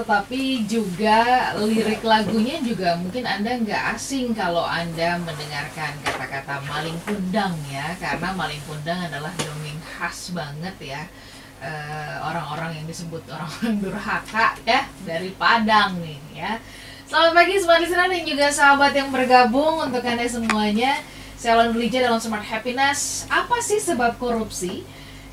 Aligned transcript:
tetapi 0.00 0.64
juga 0.64 1.52
lirik 1.60 2.00
lagunya 2.00 2.56
juga 2.64 2.96
mungkin 2.96 3.28
Anda 3.28 3.60
nggak 3.60 4.00
asing 4.00 4.32
kalau 4.32 4.64
Anda 4.64 5.20
mendengarkan 5.20 5.92
kata-kata 6.00 6.64
maling 6.64 6.96
kundang 7.04 7.52
ya, 7.68 7.92
karena 8.00 8.32
maling 8.32 8.64
kundang 8.64 8.96
adalah 8.96 9.28
dongeng 9.36 9.76
khas 9.84 10.32
banget 10.32 10.72
ya. 10.80 11.04
Eh, 11.60 12.16
orang-orang 12.24 12.80
yang 12.80 12.86
disebut 12.88 13.20
orang-orang 13.28 13.76
durhaka 13.84 14.56
ya 14.64 14.88
dari 15.04 15.36
Padang 15.36 16.00
nih 16.00 16.16
ya. 16.32 16.56
Selamat 17.04 17.36
pagi 17.36 17.60
semua 17.60 17.76
listener 17.76 18.08
dan 18.08 18.24
juga 18.24 18.46
sahabat 18.48 18.96
yang 18.96 19.12
bergabung 19.12 19.84
untuk 19.84 20.00
Anda 20.00 20.24
semuanya. 20.24 20.96
Saya 21.36 21.60
Lan 21.60 21.76
Lija 21.76 22.00
dalam 22.00 22.16
Smart 22.16 22.48
Happiness. 22.48 23.28
Apa 23.28 23.60
sih 23.60 23.76
sebab 23.76 24.16
korupsi? 24.16 24.80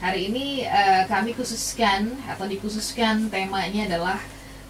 Hari 0.04 0.28
ini 0.28 0.68
eh, 0.68 1.08
kami 1.08 1.32
khususkan 1.32 2.12
atau 2.28 2.44
dikhususkan 2.44 3.32
temanya 3.32 3.88
adalah 3.88 4.20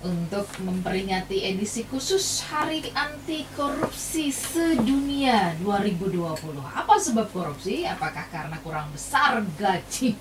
untuk 0.07 0.47
memperingati 0.63 1.43
edisi 1.43 1.83
khusus 1.83 2.47
Hari 2.47 2.95
Anti 2.95 3.43
Korupsi 3.51 4.31
Sedunia 4.31 5.51
2020. 5.59 6.31
Apa 6.63 6.95
sebab 6.95 7.27
korupsi? 7.35 7.83
Apakah 7.83 8.23
karena 8.31 8.55
kurang 8.63 8.87
besar 8.95 9.43
gaji? 9.59 10.15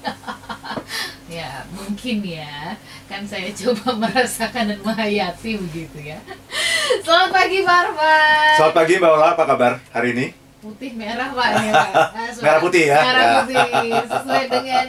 ya, 1.38 1.62
mungkin 1.70 2.18
ya. 2.26 2.74
Kan 3.06 3.30
saya 3.30 3.54
coba 3.54 3.94
merasakan 4.02 4.74
dan 4.74 4.80
menghayati 4.82 5.54
begitu 5.62 5.98
ya. 6.02 6.18
Selamat 7.06 7.30
pagi, 7.30 7.62
Marwan. 7.62 8.54
Selamat 8.58 8.74
pagi 8.74 8.92
Mbak 8.98 9.10
Ola, 9.14 9.28
apa 9.38 9.44
kabar 9.46 9.72
hari 9.94 10.10
ini? 10.18 10.28
putih 10.56 10.98
merah 10.98 11.30
pak 11.30 11.62
ya 11.62 11.70
pak 11.70 11.90
Nah, 12.10 12.26
Merah 12.42 12.58
putih 12.58 12.84
ya? 12.90 12.98
merah 12.98 13.22
Ya. 13.22 13.34
putih 13.38 13.70
sesuai 14.02 14.44
dengan 14.50 14.86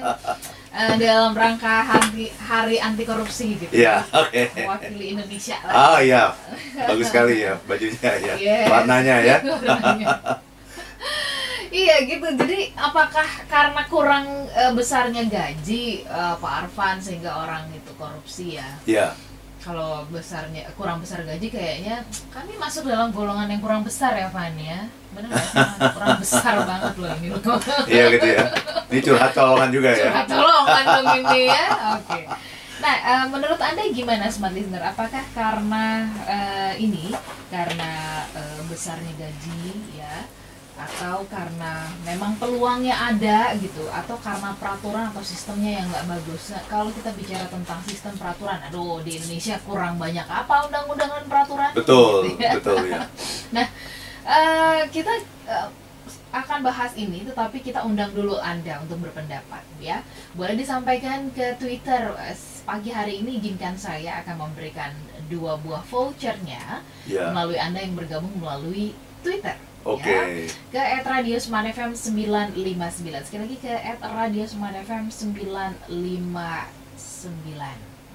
eh, 0.77 0.93
dalam 0.95 1.33
rangka 1.33 1.81
hari 1.81 2.29
hari 2.37 2.77
anti 2.77 3.01
korupsi 3.01 3.57
gitu 3.57 3.73
Iya, 3.73 4.05
oke. 4.07 4.41
mewakili 4.53 5.05
Indonesia 5.11 5.57
lah 5.65 5.73
Ah 5.93 5.97
iya, 5.99 6.23
bagus 6.77 7.09
sekali 7.09 7.41
ya 7.41 7.57
bajunya 7.65 8.11
ya, 8.21 8.33
Iya. 8.37 8.57
warnanya 8.69 9.15
ya. 9.19 9.35
Warnanya. 9.47 10.07
iya 11.67 11.95
gitu 12.01 12.25
jadi 12.33 12.71
apakah 12.73 13.27
karena 13.45 13.81
kurang 13.85 14.25
eh, 14.49 14.71
besarnya 14.71 15.23
gaji 15.27 16.05
eh, 16.05 16.35
Pak 16.37 16.53
Arfan 16.65 16.97
sehingga 16.97 17.43
orang 17.43 17.67
itu 17.69 17.91
korupsi 17.93 18.55
ya 18.55 18.69
Iya, 18.87 19.07
kalau 19.59 20.07
besarnya 20.07 20.63
kurang 20.73 21.03
besar 21.03 21.21
gaji 21.21 21.51
kayaknya 21.51 22.01
kami 22.31 22.55
masuk 22.55 22.87
dalam 22.87 23.11
golongan 23.11 23.51
yang 23.51 23.59
kurang 23.59 23.83
besar 23.83 24.15
ya 24.15 24.31
Van 24.31 24.55
ya 24.55 24.87
sih 25.25 25.49
kurang 25.89 26.15
besar 26.21 26.55
banget 26.61 26.93
loh 26.95 27.09
ini 27.15 27.27
loh 27.29 27.39
iya 27.85 28.03
gitu 28.09 28.27
ya. 28.27 28.43
Ini 28.87 28.99
curhat 29.01 29.31
colongan 29.33 29.69
juga 29.69 29.89
ya. 29.91 30.03
curhat 30.07 30.27
tolongan 30.27 30.83
dong 30.85 31.07
ini 31.17 31.41
ya 31.47 31.65
oke 31.97 32.21
nah 32.77 32.95
eh, 32.95 33.25
menurut 33.27 33.57
anda 33.57 33.81
gimana 33.89 34.29
smart 34.29 34.53
listener 34.53 34.85
apakah 34.85 35.25
karena 35.33 35.85
eh, 36.23 36.73
ini 36.77 37.09
karena 37.47 37.91
eh, 38.31 38.59
besarnya 38.65 39.09
gaji 39.17 39.65
ya 39.95 40.29
atau 40.77 41.25
karena 41.25 41.89
memang 42.05 42.37
peluangnya 42.37 42.93
ada 42.93 43.49
gitu 43.57 43.89
atau 43.89 44.13
karena 44.21 44.53
peraturan 44.53 45.09
atau 45.09 45.25
sistemnya 45.25 45.81
yang 45.81 45.89
nggak 45.89 46.05
bagus 46.05 46.53
Nah, 46.53 46.61
kalau 46.69 46.93
kita 46.93 47.17
bicara 47.17 47.49
tentang 47.49 47.81
sistem 47.81 48.13
peraturan 48.13 48.61
aduh 48.61 49.01
di 49.01 49.17
Indonesia 49.17 49.57
kurang 49.65 49.97
banyak 49.97 50.21
apa 50.23 50.69
undang-undang 50.69 51.09
dan 51.09 51.25
peraturan 51.25 51.73
Betul, 51.73 52.29
Gitu 52.29 52.45
ya. 52.45 52.51
betul 52.61 52.77
ya. 52.85 53.01
Eh, 54.27 54.81
kita 54.91 55.23
eh, 55.47 55.67
akan 56.35 56.59
bahas 56.59 56.91
ini, 56.99 57.23
tetapi 57.23 57.63
kita 57.63 57.79
undang 57.87 58.11
dulu 58.11 58.35
Anda 58.43 58.83
untuk 58.83 58.99
berpendapat, 58.99 59.63
ya. 59.79 60.03
Boleh 60.35 60.59
disampaikan 60.59 61.31
ke 61.31 61.55
Twitter. 61.55 62.11
Eh, 62.19 62.35
Pagi 62.67 62.91
hari 62.91 63.23
ini 63.23 63.39
izinkan 63.39 63.79
saya 63.79 64.19
akan 64.19 64.51
memberikan 64.51 64.91
dua 65.31 65.55
buah 65.55 65.87
vouchernya 65.87 66.83
Ya, 67.07 67.31
melalui 67.31 67.55
Anda 67.55 67.79
yang 67.79 67.95
bergabung 67.95 68.35
melalui 68.35 68.91
Twitter. 69.23 69.55
oke. 69.87 70.03
Ya. 70.03 70.51
Ke 70.67 70.83
@radiosmanfm 71.07 71.95
959. 71.95 73.23
Sekali 73.23 73.47
lagi 73.47 73.57
ke 73.63 73.71
@radiosmanfm 74.03 75.07
959 75.07 75.79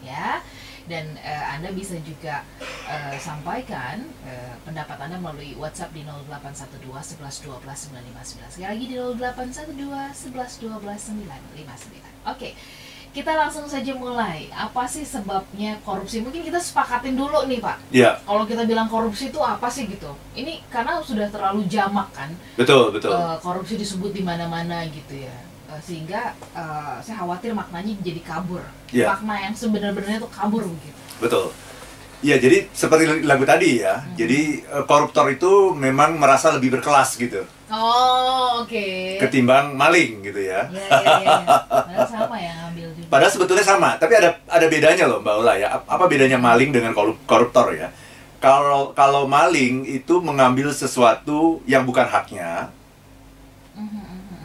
ya. 0.05 0.45
Dan 0.93 1.17
eh, 1.17 1.45
Anda 1.57 1.73
bisa 1.73 1.97
juga 2.05 2.45
eh, 2.85 3.17
sampaikan 3.17 4.05
eh, 4.29 4.53
pendapat 4.61 5.01
Anda 5.01 5.17
melalui 5.17 5.57
WhatsApp 5.57 5.97
di 5.97 6.05
0812 6.05 7.17
11 7.17 7.49
12 7.49 7.97
959. 7.97 8.53
Sekali 8.53 8.69
lagi 8.69 8.85
di 8.85 8.97
0812 9.01 9.73
11 10.37 10.69
12 10.69 11.17
959. 12.29 12.29
Oke. 12.29 12.53
Kita 13.13 13.37
langsung 13.37 13.69
saja 13.69 13.93
mulai. 13.93 14.49
Apa 14.57 14.89
sih 14.89 15.05
sebabnya 15.05 15.77
korupsi? 15.85 16.25
Mungkin 16.25 16.49
kita 16.49 16.57
sepakatin 16.57 17.13
dulu 17.13 17.45
nih, 17.45 17.61
Pak 17.61 17.93
Ya, 17.93 18.17
kalau 18.25 18.49
kita 18.49 18.65
bilang 18.65 18.89
korupsi 18.89 19.29
itu 19.29 19.37
apa 19.37 19.69
sih 19.69 19.85
gitu? 19.85 20.17
Ini 20.33 20.65
karena 20.73 20.97
sudah 21.05 21.29
terlalu 21.29 21.69
jamak 21.69 22.09
kan, 22.17 22.33
betul, 22.57 22.89
betul. 22.89 23.13
korupsi 23.45 23.77
disebut 23.77 24.17
di 24.17 24.25
mana-mana 24.25 24.89
gitu 24.89 25.29
ya, 25.29 25.37
sehingga 25.79 26.21
eh, 26.53 26.95
saya 27.01 27.17
khawatir 27.19 27.53
maknanya 27.53 27.97
jadi 27.99 28.21
kabur, 28.21 28.61
Ya. 28.91 29.09
makna 29.09 29.41
yang 29.41 29.55
sebenarnya 29.55 30.19
itu 30.19 30.29
kabur 30.29 30.63
begitu. 30.63 30.99
Betul. 31.19 31.49
Iya, 32.23 32.39
jadi 32.39 32.71
seperti 32.71 33.27
lagu 33.27 33.43
tadi 33.43 33.83
ya. 33.83 33.99
Hmm. 33.99 34.15
Jadi 34.15 34.41
eh, 34.63 34.85
koruptor 34.85 35.27
itu 35.29 35.73
memang 35.73 36.15
merasa 36.17 36.51
lebih 36.51 36.71
berkelas 36.73 37.17
gitu 37.17 37.43
Oh 37.67 38.63
oke. 38.63 39.17
ketimbang 39.19 39.73
maling 39.73 40.21
gitu 40.23 40.39
ya. 40.39 40.69
Ya 40.69 40.87
ya 40.87 41.15
ya. 41.19 41.37
Padahal 41.89 42.07
sama 42.07 42.37
yang 42.37 42.57
ngambil 42.61 42.89
juga. 42.95 43.09
Padahal 43.09 43.33
sebetulnya 43.33 43.65
sama, 43.65 43.91
tapi 43.97 44.13
ada 44.15 44.39
ada 44.45 44.67
bedanya 44.69 45.05
loh 45.09 45.19
Mbak 45.19 45.35
Ola 45.35 45.55
ya. 45.57 45.69
Ap- 45.73 45.89
Apa 45.89 46.05
bedanya 46.07 46.37
maling 46.37 46.71
dengan 46.71 46.93
korup- 46.93 47.19
koruptor 47.25 47.73
ya? 47.73 47.89
Kalau 48.39 48.93
kalau 48.93 49.25
maling 49.25 49.83
itu 49.83 50.21
mengambil 50.21 50.69
sesuatu 50.71 51.59
yang 51.65 51.83
bukan 51.83 52.05
haknya 52.05 52.69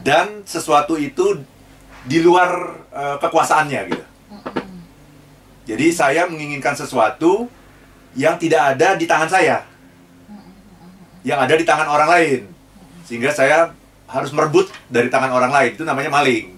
dan 0.08 0.40
sesuatu 0.48 0.96
itu 0.96 1.44
di 2.08 2.24
luar 2.24 2.80
eh, 2.88 3.16
kekuasaannya 3.20 3.80
gitu. 3.92 4.04
Jadi 5.68 5.86
saya 5.92 6.24
menginginkan 6.24 6.72
sesuatu 6.72 7.44
yang 8.16 8.40
tidak 8.40 8.72
ada 8.72 8.96
di 8.96 9.04
tangan 9.04 9.28
saya, 9.28 9.68
yang 11.20 11.36
ada 11.36 11.52
di 11.52 11.68
tangan 11.68 11.92
orang 11.92 12.08
lain, 12.08 12.40
sehingga 13.04 13.28
saya 13.36 13.76
harus 14.08 14.32
merebut 14.32 14.72
dari 14.88 15.12
tangan 15.12 15.28
orang 15.28 15.52
lain. 15.52 15.76
Itu 15.76 15.84
namanya 15.84 16.08
maling, 16.08 16.56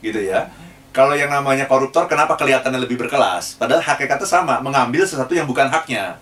gitu 0.00 0.24
ya. 0.24 0.48
Kalau 0.96 1.12
yang 1.12 1.28
namanya 1.28 1.68
koruptor, 1.68 2.08
kenapa 2.08 2.40
kelihatannya 2.40 2.80
lebih 2.80 2.96
berkelas? 2.96 3.60
Padahal 3.60 3.84
hakikatnya 3.84 4.24
sama, 4.24 4.64
mengambil 4.64 5.04
sesuatu 5.04 5.36
yang 5.36 5.44
bukan 5.44 5.68
haknya. 5.68 6.16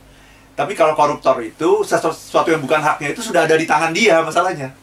Tapi 0.58 0.74
kalau 0.74 0.98
koruptor 0.98 1.38
itu 1.46 1.86
sesu- 1.86 2.10
sesuatu 2.10 2.50
yang 2.50 2.58
bukan 2.58 2.82
haknya 2.82 3.14
itu 3.14 3.22
sudah 3.22 3.46
ada 3.46 3.54
di 3.54 3.70
tangan 3.70 3.94
dia 3.94 4.18
masalahnya. 4.18 4.74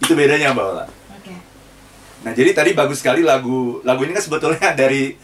Itu 0.00 0.12
bedanya 0.16 0.56
Mbak 0.56 0.66
Ola. 0.66 0.84
Oke. 1.16 1.34
Nah, 2.24 2.32
jadi 2.32 2.50
tadi 2.56 2.70
bagus 2.72 3.00
sekali 3.04 3.20
lagu 3.24 3.84
lagu 3.84 4.00
ini 4.04 4.16
kan 4.16 4.24
sebetulnya 4.24 4.72
dari 4.80 5.14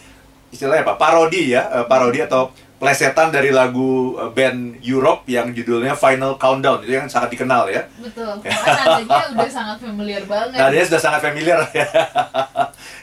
istilahnya 0.52 0.84
apa? 0.86 0.94
Parodi 1.00 1.52
ya, 1.56 1.68
eh, 1.72 1.86
parodi 1.88 2.22
atau 2.22 2.52
plesetan 2.76 3.32
dari 3.32 3.48
lagu 3.48 4.14
eh, 4.20 4.30
band 4.36 4.84
Europe 4.84 5.24
yang 5.24 5.48
judulnya 5.56 5.96
Final 5.96 6.36
Countdown 6.36 6.84
itu 6.84 6.92
yang 6.92 7.08
sangat 7.08 7.32
dikenal 7.32 7.72
ya. 7.72 7.88
Betul. 7.96 8.36
Karena 8.44 9.00
nadanya 9.00 9.24
udah 9.32 9.50
sangat 9.50 9.76
familiar 9.80 10.22
banget. 10.28 10.56
Dia 10.60 10.82
sudah 10.84 11.00
sangat 11.00 11.20
familiar 11.24 11.58
ya. 11.76 11.88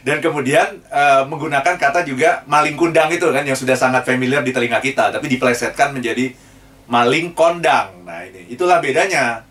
Dan 0.06 0.22
kemudian 0.22 0.78
eh, 0.78 1.24
menggunakan 1.26 1.76
kata 1.76 2.06
juga 2.06 2.46
maling 2.46 2.78
kundang 2.78 3.10
itu 3.10 3.26
kan 3.34 3.42
yang 3.42 3.58
sudah 3.58 3.74
sangat 3.74 4.06
familiar 4.06 4.46
di 4.46 4.54
telinga 4.54 4.78
kita, 4.78 5.10
tapi 5.10 5.26
diplesetkan 5.26 5.90
menjadi 5.90 6.34
maling 6.86 7.34
kondang. 7.34 8.06
Nah, 8.06 8.22
ini 8.30 8.54
itulah 8.54 8.78
bedanya. 8.78 9.42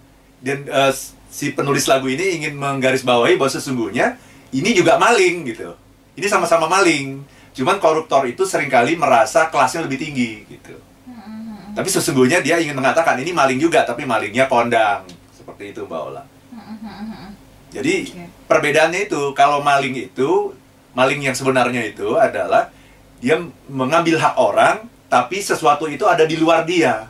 Dan 0.42 0.66
eh, 0.70 0.92
si 1.32 1.56
penulis 1.56 1.88
lagu 1.88 2.12
ini 2.12 2.36
ingin 2.44 2.60
menggarisbawahi 2.60 3.40
bahwa 3.40 3.48
sesungguhnya 3.48 4.20
ini 4.52 4.76
juga 4.76 5.00
maling 5.00 5.48
gitu. 5.48 5.72
Ini 6.12 6.28
sama-sama 6.28 6.68
maling. 6.68 7.24
Cuman 7.56 7.80
koruptor 7.80 8.28
itu 8.28 8.44
sering 8.44 8.68
kali 8.68 9.00
merasa 9.00 9.48
kelasnya 9.48 9.88
lebih 9.88 9.96
tinggi 9.96 10.44
gitu. 10.44 10.76
Mhm, 11.08 11.16
mhm, 11.16 11.68
Tapi 11.72 11.88
sesungguhnya 11.88 12.44
dia 12.44 12.60
ingin 12.60 12.76
mengatakan 12.76 13.16
ini 13.16 13.32
maling 13.32 13.56
juga, 13.56 13.80
tapi 13.88 14.04
malingnya 14.04 14.44
kondang. 14.44 15.08
Seperti 15.32 15.72
itu 15.72 15.88
Mbak 15.88 16.00
Ola. 16.12 16.22
mhm, 16.52 16.60
mhm, 16.60 16.92
mhm. 17.08 17.28
Jadi 17.72 17.94
Oke. 18.12 18.24
perbedaannya 18.52 19.00
itu 19.08 19.32
kalau 19.32 19.64
maling 19.64 19.96
itu 19.96 20.52
maling 20.92 21.24
yang 21.24 21.32
sebenarnya 21.32 21.88
itu 21.88 22.20
adalah 22.20 22.68
dia 23.16 23.40
mengambil 23.72 24.20
hak 24.20 24.36
orang 24.36 24.84
tapi 25.08 25.40
sesuatu 25.40 25.88
itu 25.88 26.04
ada 26.04 26.28
di 26.28 26.36
luar 26.36 26.68
dia 26.68 27.08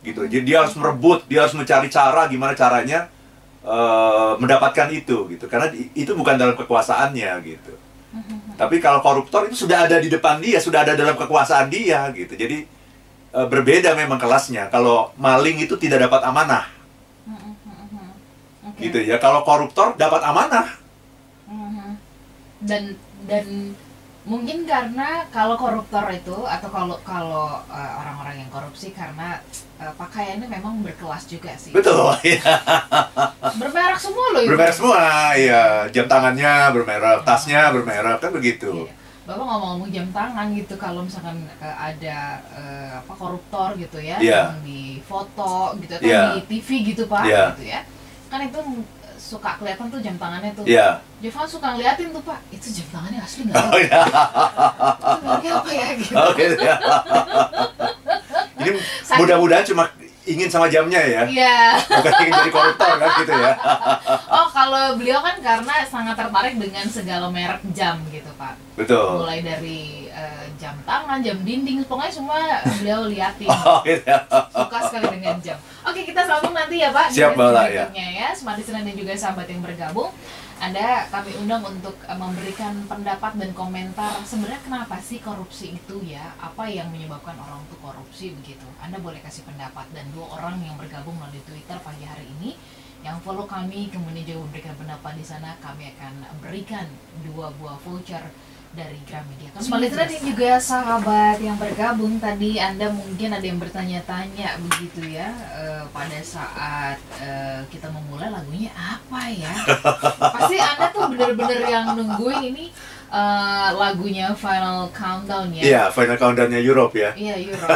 gitu 0.00 0.26
jadi 0.26 0.42
dia 0.42 0.56
harus 0.64 0.74
merebut 0.74 1.22
dia 1.28 1.44
harus 1.44 1.54
mencari 1.54 1.86
cara 1.92 2.26
gimana 2.26 2.56
caranya 2.56 3.06
eh, 3.64 4.32
mendapatkan 4.38 4.88
itu 4.92 5.28
gitu. 5.32 5.44
Karena 5.46 5.72
itu 5.74 6.12
bukan 6.12 6.34
dalam 6.36 6.56
kekuasaannya 6.56 7.30
gitu. 7.44 7.72
Tapi 8.60 8.76
kalau 8.82 9.00
koruptor 9.00 9.46
itu 9.46 9.66
sudah 9.66 9.86
ada 9.86 9.96
di 10.02 10.10
depan 10.10 10.42
dia 10.42 10.58
sudah 10.58 10.82
ada 10.84 10.98
dalam 10.98 11.16
kekuasaan 11.16 11.70
dia 11.72 12.10
gitu. 12.12 12.36
Jadi 12.36 12.64
eh, 13.34 13.46
berbeda 13.46 13.96
memang 13.96 14.18
kelasnya. 14.20 14.68
Kalau 14.68 15.14
maling 15.16 15.62
itu 15.62 15.76
tidak 15.80 16.10
dapat 16.10 16.24
amanah. 16.26 16.64
Gitu 18.80 18.96
ya. 18.96 19.20
Kalau 19.20 19.44
koruptor 19.44 19.92
dapat 20.00 20.24
amanah. 20.24 20.66
Dan 22.68 22.96
dan 23.28 23.76
Mungkin 24.20 24.68
karena 24.68 25.24
kalau 25.32 25.56
koruptor 25.56 26.04
itu 26.12 26.36
atau 26.44 26.68
kalau 26.68 26.96
kalau 27.00 27.64
eh, 27.72 27.92
orang-orang 27.96 28.44
yang 28.44 28.50
korupsi 28.52 28.92
karena 28.92 29.40
eh, 29.80 29.92
pakaiannya 29.96 30.44
memang 30.44 30.84
berkelas 30.84 31.24
juga 31.24 31.56
sih. 31.56 31.72
Betul, 31.72 32.12
ya. 32.28 32.44
Bermerek 33.56 33.96
semua 33.96 34.26
loh. 34.36 34.44
Bermerek 34.44 34.76
semua, 34.76 35.32
ya. 35.34 35.88
Jam 35.88 36.04
tangannya 36.04 36.68
bermerek, 36.76 37.24
tasnya 37.24 37.72
bermerek, 37.72 38.20
kan 38.20 38.30
begitu. 38.30 38.86
Iya. 38.86 38.94
Bapak 39.24 39.46
ngomong-ngomong 39.46 39.90
jam 39.94 40.08
tangan 40.10 40.46
gitu 40.58 40.74
kalau 40.76 41.00
misalkan 41.06 41.38
eh, 41.62 41.76
ada 41.78 42.18
eh, 42.52 42.90
apa 42.98 43.12
koruptor 43.16 43.72
gitu 43.78 44.02
ya 44.02 44.18
Iya. 44.20 44.52
yang 44.52 44.60
di 44.60 44.98
foto 45.00 45.78
gitu 45.80 45.92
atau 45.96 46.04
Iya. 46.08 46.22
di 46.36 46.40
TV 46.50 46.68
gitu 46.92 47.02
Pak 47.08 47.24
Iya. 47.24 47.44
gitu 47.56 47.64
ya. 47.72 47.80
Kan 48.28 48.40
itu 48.44 48.58
suka 49.30 49.54
kelihatan 49.56 49.86
tuh 49.86 50.00
jam 50.00 50.18
tangannya 50.18 50.50
tuh. 50.52 50.66
Iya. 50.66 50.98
Jovan 51.22 51.46
suka 51.46 51.66
ngeliatin 51.70 52.10
tuh 52.10 52.22
Pak, 52.22 52.38
itu 52.50 52.66
jam 52.72 52.86
tangannya 52.90 53.20
asli 53.20 53.40
nggak? 53.46 53.62
Oh, 53.62 53.78
ya. 53.78 54.00
Itu 54.90 55.18
mereknya 55.22 55.52
apa 55.54 55.70
ya 55.70 55.88
gitu. 56.00 56.12
Oke. 56.18 56.44
ya. 56.58 56.74
Ini 58.58 58.70
mudah-mudahan 59.14 59.64
cuma 59.64 59.84
ingin 60.22 60.46
sama 60.46 60.68
jamnya 60.68 61.00
ya, 61.00 61.22
Iya. 61.24 61.80
bukan 61.80 62.12
ingin 62.20 62.32
jadi 62.36 62.50
koruptor 62.52 62.92
kan 62.98 63.10
gitu 63.18 63.32
ya. 63.32 63.52
Oh 64.28 64.46
kalau 64.46 64.84
beliau 64.94 65.18
kan 65.18 65.40
karena 65.40 65.74
sangat 65.84 66.14
tertarik 66.14 66.54
dengan 66.54 66.86
segala 66.86 67.26
merek 67.30 67.64
jam 67.72 67.98
gitu 68.08 68.28
Pak. 68.36 68.54
Betul. 68.76 69.16
Mulai 69.16 69.40
dari 69.40 70.09
eh, 70.20 70.44
jam 70.60 70.76
tangan, 70.84 71.24
jam 71.24 71.40
dinding, 71.40 71.80
pokoknya 71.88 72.12
semua 72.12 72.36
beliau 72.80 73.08
liatin. 73.08 73.48
Oh, 73.70 73.80
gitu 73.84 74.04
ya. 74.04 74.20
Suka 74.52 74.78
sekali 74.88 75.06
dengan 75.20 75.36
jam. 75.40 75.56
Oke 75.84 76.04
kita 76.04 76.22
sambung 76.28 76.52
nanti 76.52 76.80
ya 76.80 76.92
Pak. 76.92 77.08
Siap, 77.08 77.32
Mbak 77.36 77.48
Ola, 77.48 77.62
berikutnya 77.64 78.06
ya. 78.12 78.28
Smart 78.36 78.56
Listener 78.60 78.84
dan 78.84 78.94
juga 78.96 79.12
sahabat 79.16 79.46
yang 79.48 79.60
bergabung. 79.64 80.10
Anda 80.60 81.08
kami 81.08 81.32
undang 81.40 81.64
untuk 81.64 81.96
eh, 82.04 82.18
memberikan 82.18 82.84
pendapat 82.84 83.32
dan 83.40 83.50
komentar 83.56 84.12
sebenarnya 84.28 84.60
kenapa 84.60 85.00
sih 85.00 85.24
korupsi 85.24 85.80
itu 85.80 86.04
ya? 86.04 86.36
Apa 86.36 86.68
yang 86.68 86.92
menyebabkan 86.92 87.32
orang 87.40 87.64
itu 87.64 87.76
korupsi 87.80 88.26
begitu? 88.36 88.68
Anda 88.76 89.00
boleh 89.00 89.24
kasih 89.24 89.48
pendapat 89.48 89.88
dan 89.96 90.04
dua 90.12 90.36
orang 90.36 90.60
yang 90.60 90.76
bergabung 90.76 91.16
melalui 91.16 91.40
Twitter 91.48 91.80
pagi 91.80 92.04
hari 92.04 92.28
ini 92.40 92.52
yang 93.00 93.16
follow 93.24 93.48
kami 93.48 93.88
kemudian 93.88 94.28
juga 94.28 94.44
memberikan 94.44 94.74
pendapat 94.76 95.16
di 95.16 95.24
sana 95.24 95.56
kami 95.64 95.88
akan 95.96 96.20
berikan 96.44 96.84
dua 97.24 97.48
buah 97.56 97.80
voucher 97.80 98.20
dari 98.70 99.02
Gramedia. 99.02 99.50
Listener 99.58 100.06
dan 100.06 100.22
juga 100.22 100.50
sahabat 100.62 101.36
yang 101.42 101.58
bergabung 101.58 102.22
tadi 102.22 102.62
Anda 102.62 102.88
mungkin 102.94 103.34
ada 103.34 103.42
yang 103.42 103.58
bertanya-tanya 103.58 104.56
begitu 104.62 105.10
ya 105.10 105.28
eh, 105.58 105.82
pada 105.90 106.18
saat 106.22 106.96
eh, 107.18 107.66
kita 107.66 107.90
memulai 107.90 108.30
lagunya 108.30 108.70
apa 108.74 109.26
ya? 109.30 109.54
Pasti 110.38 110.56
Anda 110.62 110.86
tuh 110.94 111.10
bener-bener 111.10 111.60
yang 111.66 111.98
nungguin 111.98 112.54
ini 112.54 112.70
eh, 113.10 113.68
lagunya 113.72 114.30
Final 114.32 114.86
Countdown 114.90 115.50
ya. 115.50 115.62
Iya, 115.62 115.82
final 115.88 116.14
countdown-nya 116.14 116.60
Europe 116.60 116.94
ya. 116.94 117.10
Iya, 117.12 117.34
Euro. 117.44 117.66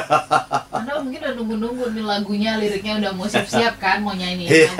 Anda 0.70 0.98
mungkin 0.98 1.18
udah 1.20 1.34
nunggu-nunggu 1.34 1.84
nih 1.90 2.04
lagunya, 2.04 2.50
liriknya 2.56 2.98
udah 2.98 3.10
mau 3.12 3.26
siap-siap 3.26 3.74
kan 3.76 3.98
mau 3.98 4.14
nyanyi. 4.14 4.46
Iya. 4.46 4.70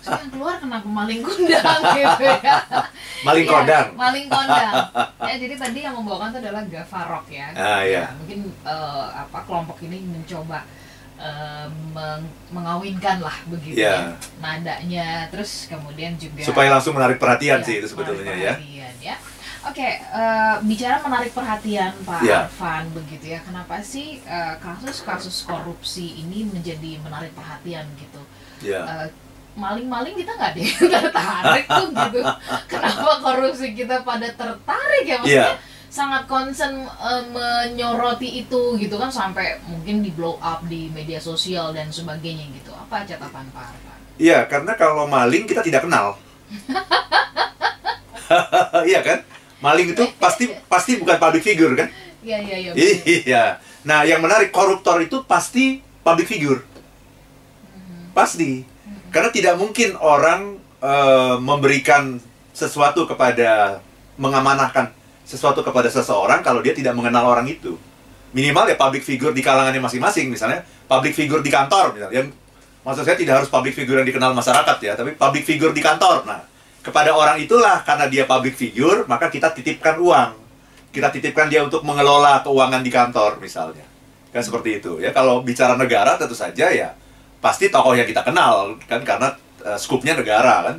Terus 0.00 0.16
yang 0.18 0.30
keluar 0.30 0.56
kenapa 0.56 0.84
maling 0.84 1.20
kundang 1.20 1.80
gitu 1.92 2.24
ya. 2.24 2.56
Maling 3.22 3.44
Iya, 3.44 3.52
kondang. 3.52 3.86
Maling 3.94 4.26
kondang. 4.26 4.74
Ya, 5.22 5.34
jadi 5.36 5.54
tadi 5.54 5.78
yang 5.80 5.94
membawakan 5.94 6.32
itu 6.32 6.38
adalah 6.40 6.62
Gavarok 6.64 7.26
ya. 7.28 7.46
Ah, 7.52 7.80
iya. 7.82 8.08
Ya, 8.08 8.16
mungkin 8.16 8.38
eh, 8.48 9.06
apa 9.12 9.38
kelompok 9.44 9.76
ini 9.82 10.00
mencoba 10.02 10.64
eh, 11.14 11.66
meng- 11.92 12.32
mengawinkan 12.50 13.20
lah 13.20 13.36
begitu 13.46 13.78
Iya. 13.78 13.94
ya 13.94 14.18
nadanya 14.42 15.06
terus 15.28 15.70
kemudian 15.70 16.16
juga 16.16 16.42
Supaya 16.42 16.66
langsung 16.68 16.96
menarik 16.96 17.16
perhatian 17.16 17.60
Iya, 17.60 17.66
sih 17.68 17.74
itu 17.78 17.86
sebetulnya 17.86 18.34
ya. 18.34 18.54
perhatian, 18.56 18.94
ya. 18.98 19.16
Oke, 19.62 19.88
eh, 19.94 20.54
bicara 20.66 20.98
menarik 21.00 21.30
perhatian 21.30 21.94
Pak 22.02 22.20
Iya. 22.20 22.50
Arfan 22.50 22.90
begitu 22.90 23.30
ya. 23.30 23.38
Kenapa 23.40 23.78
sih 23.78 24.18
eh, 24.18 24.54
kasus-kasus 24.58 25.46
korupsi 25.46 26.18
ini 26.18 26.42
menjadi 26.44 26.98
menarik 26.98 27.30
perhatian 27.32 27.86
gitu? 27.94 28.18
Iya. 28.60 28.82
Eh, 28.82 29.08
maling-maling 29.54 30.16
kita 30.16 30.32
nggak 30.32 30.52
deh 30.56 30.66
tertarik 30.98 31.66
tuh 31.68 31.88
gitu. 31.92 32.20
Kenapa 32.66 33.12
korupsi 33.20 33.70
kita 33.72 34.02
pada 34.02 34.26
tertarik 34.28 35.04
ya? 35.04 35.16
Maksudnya 35.20 35.54
Iya. 35.54 35.70
sangat 35.86 36.26
concern 36.26 36.82
eh, 36.82 37.22
menyoroti 37.30 38.42
itu 38.42 38.74
gitu 38.76 38.98
kan 38.98 39.14
sampai 39.14 39.62
mungkin 39.62 40.02
di 40.02 40.10
blow 40.10 40.42
up 40.42 40.66
di 40.66 40.90
media 40.90 41.22
sosial 41.22 41.70
dan 41.70 41.86
sebagainya 41.86 42.50
gitu. 42.50 42.74
Apa 42.74 43.06
catatan 43.06 43.46
Pak 43.54 43.62
Arfan? 43.70 43.98
Iya, 44.18 44.42
karena 44.44 44.74
kalau 44.74 45.06
maling 45.06 45.46
kita 45.46 45.62
tidak 45.62 45.86
kenal. 45.86 46.18
Iya 48.88 49.00
kan? 49.04 49.18
Maling 49.62 49.94
itu 49.94 50.04
pasti 50.18 50.50
pasti 50.66 50.98
bukan 50.98 51.16
public 51.22 51.42
figure 51.46 51.72
kan? 51.78 51.88
Iya 52.22 52.38
iya 52.42 52.56
iya. 52.58 52.72
Iya. 53.06 53.44
Nah, 53.86 54.02
yang 54.02 54.18
menarik 54.18 54.50
koruptor 54.50 54.98
itu 54.98 55.22
pasti 55.22 55.78
public 56.02 56.26
figure. 56.26 56.58
Mhm. 56.58 58.10
Pasti. 58.14 58.66
Karena 59.14 59.30
tidak 59.30 59.54
mungkin 59.56 59.94
orang 60.02 60.58
eh, 60.82 61.36
memberikan 61.38 62.18
sesuatu 62.50 63.06
kepada 63.06 63.78
mengamanahkan 64.18 64.92
sesuatu 65.22 65.62
kepada 65.62 65.88
seseorang 65.88 66.42
kalau 66.42 66.60
dia 66.60 66.74
tidak 66.74 66.92
mengenal 66.98 67.30
orang 67.30 67.46
itu. 67.46 67.78
Minimal 68.32 68.72
ya 68.72 68.76
public 68.76 69.04
figure 69.04 69.30
di 69.30 69.44
kalangannya 69.44 69.78
masing-masing, 69.78 70.32
misalnya 70.32 70.64
public 70.88 71.12
figure 71.14 71.44
di 71.44 71.52
kantor 71.52 71.94
misalnya. 71.94 72.32
Maksud 72.82 73.06
saya 73.06 73.14
tidak 73.14 73.38
harus 73.38 73.48
public 73.52 73.78
figure 73.78 74.02
yang 74.02 74.08
dikenal 74.08 74.34
masyarakat 74.34 74.76
ya, 74.82 74.92
tapi 74.98 75.14
public 75.14 75.46
figure 75.46 75.70
di 75.70 75.78
kantor. 75.78 76.26
Nah, 76.26 76.42
kepada 76.82 77.14
orang 77.14 77.38
itulah 77.38 77.86
karena 77.86 78.10
dia 78.10 78.26
public 78.26 78.58
figure, 78.58 79.06
maka 79.06 79.30
kita 79.30 79.54
titipkan 79.54 80.02
uang. 80.02 80.34
Kita 80.92 81.08
titipkan 81.08 81.48
dia 81.48 81.62
untuk 81.62 81.86
mengelola 81.86 82.42
keuangan 82.42 82.82
di 82.82 82.90
kantor 82.90 83.38
misalnya. 83.38 83.86
Kan 84.34 84.42
seperti 84.42 84.82
itu 84.82 84.98
ya. 84.98 85.14
Kalau 85.14 85.40
bicara 85.46 85.78
negara 85.78 86.18
tentu 86.18 86.34
saja 86.34 86.68
ya 86.68 86.92
pasti 87.42 87.66
tokoh 87.70 87.98
yang 87.98 88.06
kita 88.06 88.22
kenal 88.22 88.78
kan 88.86 89.02
karena 89.02 89.34
eh, 89.62 89.78
skupnya 89.78 90.18
negara 90.18 90.70
kan. 90.70 90.76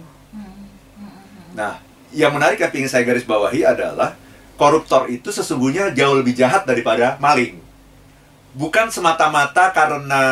Nah, 1.54 1.78
yang 2.14 2.34
menarik 2.34 2.60
yang 2.62 2.72
ingin 2.74 2.90
saya 2.90 3.04
garis 3.06 3.26
bawahi 3.26 3.64
adalah 3.66 4.18
koruptor 4.58 5.10
itu 5.10 5.30
sesungguhnya 5.34 5.94
jauh 5.96 6.20
lebih 6.20 6.34
jahat 6.38 6.68
daripada 6.68 7.18
maling. 7.18 7.58
Bukan 8.54 8.94
semata-mata 8.94 9.74
karena 9.74 10.24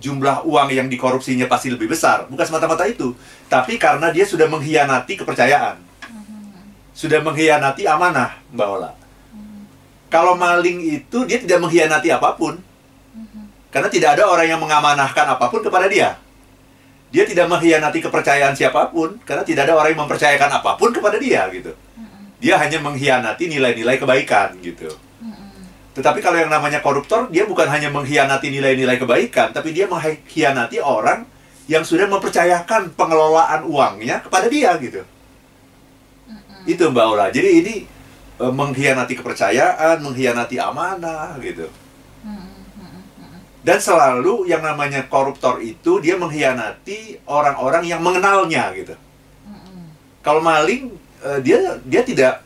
jumlah 0.00 0.46
uang 0.48 0.68
yang 0.72 0.88
dikorupsinya 0.88 1.50
pasti 1.50 1.68
lebih 1.68 1.92
besar, 1.92 2.24
bukan 2.30 2.44
semata-mata 2.46 2.88
itu, 2.88 3.12
tapi 3.50 3.76
karena 3.76 4.08
dia 4.08 4.24
sudah 4.24 4.48
mengkhianati 4.48 5.18
kepercayaan. 5.20 5.76
Sudah 6.92 7.24
mengkhianati 7.24 7.88
amanah, 7.88 8.36
Mbak 8.52 8.68
Ola. 8.68 8.90
Kalau 10.12 10.36
maling 10.36 11.00
itu 11.00 11.24
dia 11.24 11.40
tidak 11.40 11.64
mengkhianati 11.64 12.12
apa 12.12 12.36
pun. 12.36 12.60
Karena 13.72 13.88
tidak 13.88 14.20
ada 14.20 14.28
orang 14.28 14.44
yang 14.44 14.60
mengamanahkan 14.60 15.24
apa 15.24 15.48
pun 15.48 15.64
kepada 15.64 15.88
dia. 15.88 16.20
Dia 17.08 17.24
tidak 17.24 17.48
mengkhianati 17.48 18.04
kepercayaan 18.04 18.52
siapa 18.52 18.92
pun 18.92 19.16
karena 19.24 19.40
tidak 19.40 19.68
ada 19.68 19.76
orang 19.80 19.96
yang 19.96 20.04
mempercayakan 20.04 20.60
apa 20.60 20.76
pun 20.76 20.92
kepada 20.92 21.16
dia 21.16 21.48
gitu. 21.48 21.72
Dia 22.40 22.60
hanya 22.60 22.84
mengkhianati 22.84 23.48
nilai-nilai 23.48 23.96
kebaikan 23.96 24.60
gitu. 24.60 24.92
Tetapi 25.92 26.24
kalau 26.24 26.40
yang 26.40 26.48
namanya 26.48 26.80
koruptor, 26.80 27.28
dia 27.28 27.44
bukan 27.44 27.68
hanya 27.68 27.92
mengkhianati 27.92 28.48
nilai-nilai 28.48 28.96
kebaikan, 28.96 29.52
tapi 29.52 29.76
dia 29.76 29.84
mengkhianati 29.84 30.80
orang 30.80 31.28
yang 31.68 31.84
sudah 31.84 32.08
mempercayakan 32.08 32.96
pengelolaan 32.96 33.68
uangnya 33.68 34.24
kepada 34.24 34.48
dia 34.48 34.72
gitu. 34.80 35.04
Itu 36.64 36.88
Mbak 36.88 37.06
Ola. 37.06 37.26
Jadi 37.28 37.48
ini 37.60 37.74
eh, 38.40 38.52
mengkhianati 38.52 39.14
kepercayaan, 39.20 40.00
mengkhianati 40.00 40.56
amanah 40.58 41.36
gitu. 41.44 41.68
Dan 43.62 43.78
selalu 43.78 44.50
yang 44.50 44.58
namanya 44.58 45.06
koruptor 45.06 45.62
itu 45.62 46.02
dia 46.02 46.18
mengkhianati 46.18 47.22
orang-orang 47.30 47.86
yang 47.86 48.02
mengenalnya 48.02 48.74
gitu. 48.74 48.98
Kalau 50.22 50.42
maling 50.42 50.90
eh, 51.22 51.38
dia 51.46 51.78
dia 51.86 52.02
tidak 52.02 52.41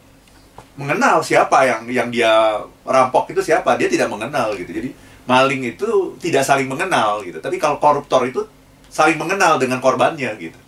mengenal 0.76 1.24
siapa 1.24 1.64
yang 1.64 1.82
yang 1.88 2.08
dia 2.12 2.60
rampok 2.84 3.32
itu 3.32 3.40
siapa, 3.40 3.74
dia 3.80 3.88
tidak 3.88 4.12
mengenal 4.12 4.52
gitu. 4.54 4.70
Jadi 4.70 4.92
maling 5.26 5.74
itu 5.74 6.14
tidak 6.22 6.44
saling 6.44 6.68
mengenal 6.68 7.24
gitu. 7.24 7.40
Tapi 7.40 7.56
kalau 7.56 7.80
koruptor 7.80 8.28
itu 8.28 8.44
saling 8.92 9.16
mengenal 9.18 9.56
dengan 9.56 9.80
korbannya 9.80 10.30
gitu. 10.38 10.58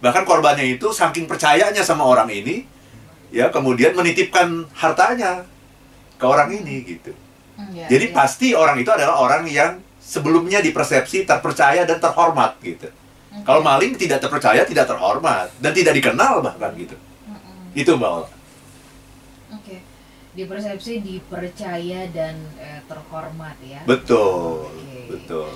Bahkan 0.00 0.24
korbannya 0.24 0.64
itu 0.64 0.88
saking 0.94 1.28
percayanya 1.28 1.84
sama 1.84 2.06
orang 2.08 2.30
ini 2.32 2.64
ya 3.30 3.52
kemudian 3.52 3.92
menitipkan 3.94 4.66
hartanya 4.72 5.44
ke 6.16 6.24
orang 6.24 6.50
ini 6.50 6.82
gitu. 6.86 7.12
Iya, 7.60 7.86
Jadi 7.92 8.06
iya. 8.08 8.16
pasti 8.16 8.48
orang 8.56 8.80
itu 8.80 8.88
adalah 8.88 9.20
orang 9.20 9.44
yang 9.44 9.78
sebelumnya 10.00 10.64
dipersepsi 10.64 11.28
terpercaya 11.28 11.84
dan 11.84 12.00
terhormat 12.00 12.56
gitu. 12.64 12.88
Oke. 12.88 13.44
Kalau 13.46 13.60
maling 13.60 13.94
tidak 13.94 14.24
terpercaya, 14.24 14.64
tidak 14.64 14.88
terhormat 14.88 15.52
dan 15.60 15.70
tidak 15.76 15.94
dikenal 15.94 16.40
bahkan 16.40 16.72
gitu. 16.74 16.96
Mm-mm. 17.28 17.76
Itu 17.76 18.00
Mbak 18.00 18.39
Oke, 19.50 19.82
dipersepsi, 20.34 21.02
dipercaya 21.02 22.06
dan 22.14 22.38
eh, 22.58 22.80
terhormat 22.86 23.56
ya. 23.62 23.82
Betul, 23.86 24.70
Oke. 24.70 25.00
betul. 25.10 25.48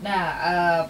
Nah, 0.00 0.22
eh, 0.40 0.82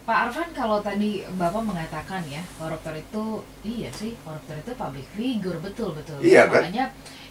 Pak 0.00 0.18
Arfan 0.26 0.50
kalau 0.50 0.82
tadi 0.82 1.22
Bapak 1.38 1.62
mengatakan 1.62 2.24
ya 2.26 2.42
koruptor 2.58 2.96
itu 2.98 3.46
iya 3.62 3.92
sih 3.94 4.18
koruptor 4.26 4.58
itu 4.58 4.72
public 4.74 5.06
figure 5.14 5.60
betul 5.62 5.94
betul. 5.94 6.18
Iya, 6.18 6.50
kan? 6.50 6.66
Makanya 6.66 6.84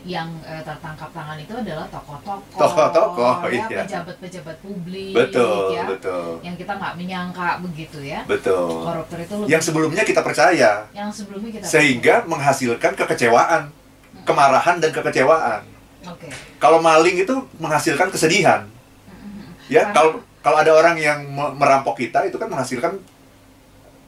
yang 0.08 0.32
eh, 0.48 0.64
tertangkap 0.64 1.12
tangan 1.12 1.36
itu 1.36 1.52
adalah 1.52 1.84
tokoh-tokoh, 1.92 2.56
Tokoh-tokoh, 2.56 3.52
ya, 3.52 3.68
iya. 3.68 3.84
pejabat-pejabat 3.84 4.56
publik, 4.64 5.12
betul 5.12 5.76
ya, 5.76 5.84
betul 5.92 6.40
yang 6.40 6.56
kita 6.56 6.72
nggak 6.80 6.94
menyangka 6.96 7.60
begitu 7.60 8.00
ya. 8.08 8.24
betul 8.24 8.88
Koruptor 8.88 9.20
itu 9.20 9.34
lebih 9.44 9.52
yang 9.52 9.60
sebelumnya 9.60 10.04
kita 10.08 10.22
percaya 10.24 10.88
yang 10.96 11.12
sebelumnya 11.12 11.52
kita 11.52 11.66
sehingga 11.68 12.24
menghasilkan 12.32 12.96
kekecewaan 12.96 13.76
kemarahan 14.30 14.78
dan 14.78 14.94
kekecewaan. 14.94 15.66
Oke. 16.00 16.32
kalau 16.64 16.80
maling 16.80 17.28
itu 17.28 17.36
menghasilkan 17.60 18.08
kesedihan. 18.08 18.64
Ya 19.68 19.92
kalau 19.92 20.24
kalau 20.40 20.58
ada 20.64 20.72
orang 20.72 20.96
yang 20.96 21.28
me- 21.28 21.54
merampok 21.60 22.00
kita 22.00 22.24
itu 22.24 22.40
kan 22.40 22.48
menghasilkan 22.48 22.96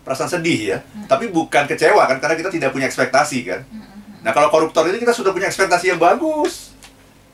perasaan 0.07 0.31
sedih 0.31 0.59
ya. 0.71 0.77
Tapi 1.05 1.29
bukan 1.29 1.67
kecewa 1.67 2.07
kan 2.07 2.17
karena 2.23 2.39
kita 2.39 2.49
tidak 2.53 2.71
punya 2.71 2.87
ekspektasi 2.87 3.43
kan. 3.43 3.61
Nah 4.23 4.31
kalau 4.31 4.47
koruptor 4.47 4.87
ini 4.87 5.01
kita 5.01 5.11
sudah 5.11 5.35
punya 5.35 5.51
ekspektasi 5.51 5.91
yang 5.91 5.99
bagus. 5.99 6.71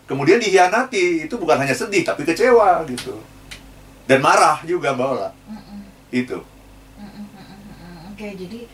Kemudian 0.08 0.40
dihianati 0.40 1.28
itu 1.28 1.36
bukan 1.38 1.60
hanya 1.60 1.76
sedih 1.76 2.02
tapi 2.02 2.24
kecewa 2.24 2.82
gitu. 2.90 3.20
Dan 4.08 4.24
marah 4.24 4.64
juga 4.64 4.96
mbak 4.96 5.08
Ola. 5.08 5.30
Itu. 6.10 6.40
Oke, 8.10 8.34
jadi 8.34 8.66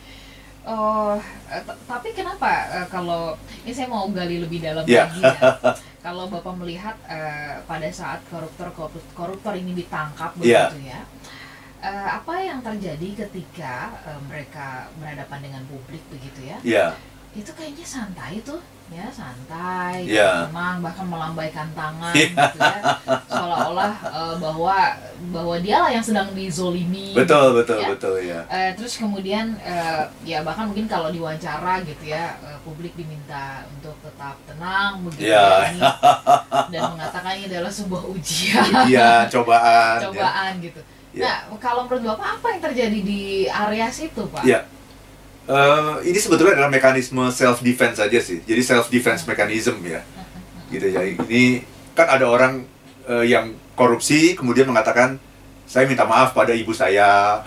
oh 0.64 1.14
eh, 1.48 1.62
tapi 1.84 2.08
kenapa 2.12 2.48
eh, 2.72 2.86
kalau 2.88 3.36
ini 3.62 3.72
saya 3.72 3.88
mau 3.88 4.08
gali 4.08 4.40
lebih 4.40 4.60
dalam 4.60 4.84
Ya. 4.84 5.06
lagi 5.06 5.20
ya. 5.20 5.40
Kalau 6.04 6.28
Bapak 6.28 6.52
melihat 6.60 6.96
eh, 7.08 7.64
pada 7.64 7.88
saat 7.88 8.20
koruptor 8.28 8.68
koruptor, 9.16 9.56
ini 9.56 9.72
ditangkap 9.72 10.36
Ya. 10.40 10.68
begitu 10.68 10.92
ya. 10.92 11.00
eh, 11.80 12.08
apa 12.12 12.34
yang 12.40 12.60
terjadi 12.60 13.24
ketika 13.24 13.92
eh, 14.04 14.20
mereka 14.24 14.88
berhadapan 14.96 15.40
dengan 15.42 15.62
publik 15.64 16.00
begitu 16.08 16.40
ya? 16.44 16.58
ya 16.60 16.86
Itu 17.34 17.50
kayaknya 17.50 17.82
santai 17.82 18.38
tuh, 18.40 18.62
ya 18.88 19.10
santai, 19.10 20.06
Ya. 20.06 20.46
tenang, 20.46 20.78
bahkan 20.80 21.02
melambaikan 21.02 21.66
tangan 21.72 22.14
Ya. 22.14 22.30
gitu 22.30 22.58
ya, 22.58 22.78
seolah-olah 23.26 23.92
eh, 24.04 24.34
bahwa 24.38 24.76
bahwa 25.24 25.56
dialah 25.58 25.88
yang 25.88 26.04
sedang 26.04 26.30
dizolimi. 26.30 27.10
betul 27.12 27.56
betul 27.56 27.80
ya. 27.80 27.88
betul 27.88 28.14
ya 28.20 28.40
Eh, 28.46 28.70
terus 28.74 28.94
kemudian 28.94 29.56
eh, 29.58 30.04
ya 30.22 30.42
bahkan 30.42 30.68
mungkin 30.68 30.86
kalau 30.86 31.08
diwawancara 31.08 31.82
gitu 31.82 32.04
ya 32.06 32.38
eh, 32.38 32.58
publik 32.62 32.94
diminta 32.94 33.66
untuk 33.68 33.98
tetap 33.98 34.38
tenang 34.44 35.02
begitu 35.02 35.26
Ya. 35.26 35.42
ya, 35.64 35.72
ini, 35.72 35.80
dan 36.70 36.82
mengatakan 36.92 37.32
ini 37.34 37.44
adalah 37.48 37.72
sebuah 37.72 38.02
ujian 38.06 38.68
iya 38.86 39.26
cobaan 39.26 39.96
ya. 39.96 40.04
cobaan 40.06 40.52
gitu. 40.60 40.80
Ya. 41.10 41.22
Nah 41.24 41.58
kalau 41.58 41.86
menurut 41.86 42.14
bapak 42.14 42.28
apa 42.36 42.46
yang 42.48 42.62
terjadi 42.62 42.98
di 43.00 43.22
area 43.46 43.86
situ 43.88 44.22
pak? 44.28 44.44
Ya. 44.44 44.66
Eh, 45.44 45.94
ini 46.08 46.16
sebetulnya 46.16 46.56
adalah 46.56 46.72
mekanisme 46.72 47.20
self 47.28 47.60
defense 47.60 48.00
saja 48.00 48.16
sih. 48.16 48.40
Jadi 48.48 48.62
self 48.64 48.88
defense 48.88 49.28
mechanism 49.28 49.76
ya. 49.84 50.00
Gitu 50.72 50.88
ya. 50.88 51.04
Ini 51.04 51.60
kan 51.92 52.08
ada 52.08 52.24
orang 52.24 52.64
eh, 53.04 53.28
yang 53.28 53.52
korupsi 53.76 54.32
kemudian 54.32 54.64
mengatakan 54.64 55.20
saya 55.68 55.84
minta 55.84 56.08
maaf 56.08 56.32
pada 56.32 56.52
ibu 56.56 56.72
saya 56.72 57.40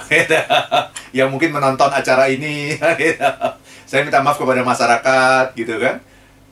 yang 1.17 1.33
mungkin 1.33 1.49
menonton 1.49 1.89
acara 1.89 2.29
ini. 2.29 2.77
saya 3.89 4.05
minta 4.05 4.21
maaf 4.21 4.37
kepada 4.37 4.61
masyarakat 4.61 5.57
gitu 5.57 5.81
kan. 5.81 5.97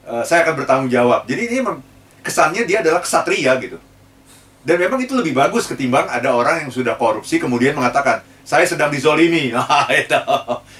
Eh, 0.10 0.24
saya 0.25 0.42
akan 0.50 0.66
bertanggung 0.66 0.90
jawab. 0.90 1.30
Jadi 1.30 1.46
ini 1.46 1.62
kesannya 2.25 2.66
dia 2.66 2.82
adalah 2.82 3.06
kesatria 3.06 3.54
gitu. 3.62 3.78
Dan 4.66 4.82
memang 4.82 4.98
itu 4.98 5.14
lebih 5.14 5.38
bagus 5.38 5.70
ketimbang 5.70 6.10
ada 6.10 6.34
orang 6.34 6.66
yang 6.66 6.74
sudah 6.74 6.98
korupsi 6.98 7.38
kemudian 7.38 7.78
mengatakan 7.78 8.25
saya 8.46 8.64
sedang 8.64 8.94
dizolimi. 8.94 9.50
Nah, 9.50 9.90
itu. 9.98 10.16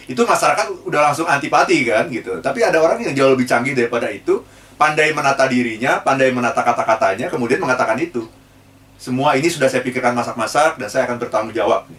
itu 0.06 0.22
masyarakat 0.22 0.86
udah 0.86 1.12
langsung 1.12 1.26
antipati 1.26 1.82
kan 1.90 2.06
gitu. 2.14 2.38
Tapi 2.40 2.62
ada 2.62 2.78
orang 2.78 3.02
yang 3.02 3.18
jauh 3.18 3.34
lebih 3.34 3.50
canggih 3.50 3.74
daripada 3.74 4.06
itu, 4.14 4.46
pandai 4.78 5.10
menata 5.12 5.50
dirinya, 5.50 6.00
pandai 6.06 6.30
menata 6.30 6.62
kata-katanya, 6.62 7.28
kemudian 7.28 7.58
mengatakan 7.58 7.98
itu. 7.98 8.30
Semua 8.96 9.36
ini 9.36 9.52
sudah 9.52 9.68
saya 9.68 9.84
pikirkan 9.84 10.16
masak-masak 10.16 10.80
dan 10.80 10.88
saya 10.88 11.10
akan 11.10 11.20
bertanggung 11.20 11.52
jawab. 11.52 11.90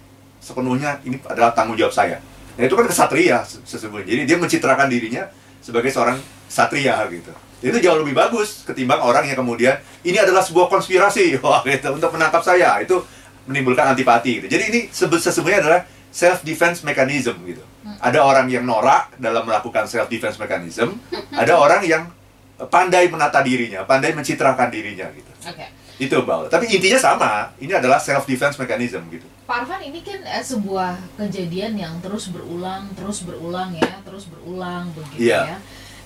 Sepenuhnya 0.40 1.02
ini 1.02 1.18
adalah 1.26 1.52
tanggung 1.52 1.76
jawab 1.76 1.92
saya. 1.92 2.22
Nah, 2.56 2.62
itu 2.64 2.72
kan 2.72 2.86
kesatria 2.88 3.42
se- 3.44 3.60
sesungguhnya. 3.66 4.06
Jadi 4.08 4.22
dia 4.24 4.36
mencitrakan 4.40 4.88
dirinya 4.88 5.28
sebagai 5.60 5.92
seorang 5.92 6.16
satria 6.48 7.02
gitu. 7.10 7.34
Itu 7.60 7.76
jauh 7.82 7.98
lebih 8.00 8.14
bagus 8.14 8.62
ketimbang 8.62 9.02
orang 9.02 9.26
yang 9.26 9.36
kemudian 9.36 9.76
ini 10.06 10.16
adalah 10.16 10.40
sebuah 10.40 10.70
konspirasi 10.70 11.36
wah 11.44 11.60
gitu 11.66 11.90
untuk 11.92 12.14
menangkap 12.14 12.40
saya. 12.40 12.80
Itu 12.80 13.02
menimbulkan 13.46 13.94
antipati 13.94 14.42
gitu. 14.42 14.46
Jadi 14.50 14.64
ini 14.70 14.80
sesungguhnya 14.92 15.62
adalah 15.62 15.80
self 16.10 16.42
defense 16.42 16.82
mechanism 16.82 17.38
gitu. 17.46 17.62
Ada 18.02 18.20
orang 18.20 18.50
yang 18.50 18.66
norak 18.66 19.14
dalam 19.16 19.46
melakukan 19.46 19.86
self 19.86 20.10
defense 20.10 20.36
mechanism, 20.36 20.98
ada 21.32 21.54
orang 21.56 21.82
yang 21.86 22.10
pandai 22.68 23.06
menata 23.12 23.40
dirinya, 23.44 23.84
pandai 23.84 24.16
mencitrakan 24.16 24.68
dirinya 24.72 25.06
gitu. 25.14 25.30
Oke. 25.44 25.66
Itu 25.96 26.20
Mbak. 26.24 26.52
Tapi 26.52 26.68
intinya 26.76 27.00
sama, 27.00 27.32
ini 27.56 27.72
adalah 27.72 27.96
self 27.96 28.28
defense 28.28 28.60
mechanism 28.60 29.00
gitu. 29.08 29.24
Pak 29.46 29.64
Arfan 29.64 29.80
ini 29.80 30.02
kan 30.02 30.20
eh, 30.26 30.42
sebuah 30.44 30.98
kejadian 31.16 31.78
yang 31.78 31.94
terus 32.02 32.28
berulang, 32.34 32.90
terus 32.98 33.22
berulang 33.24 33.70
ya, 33.72 34.02
terus 34.02 34.26
berulang 34.28 34.90
begitu 34.92 35.30
Iya. 35.30 35.54
ya. 35.54 35.58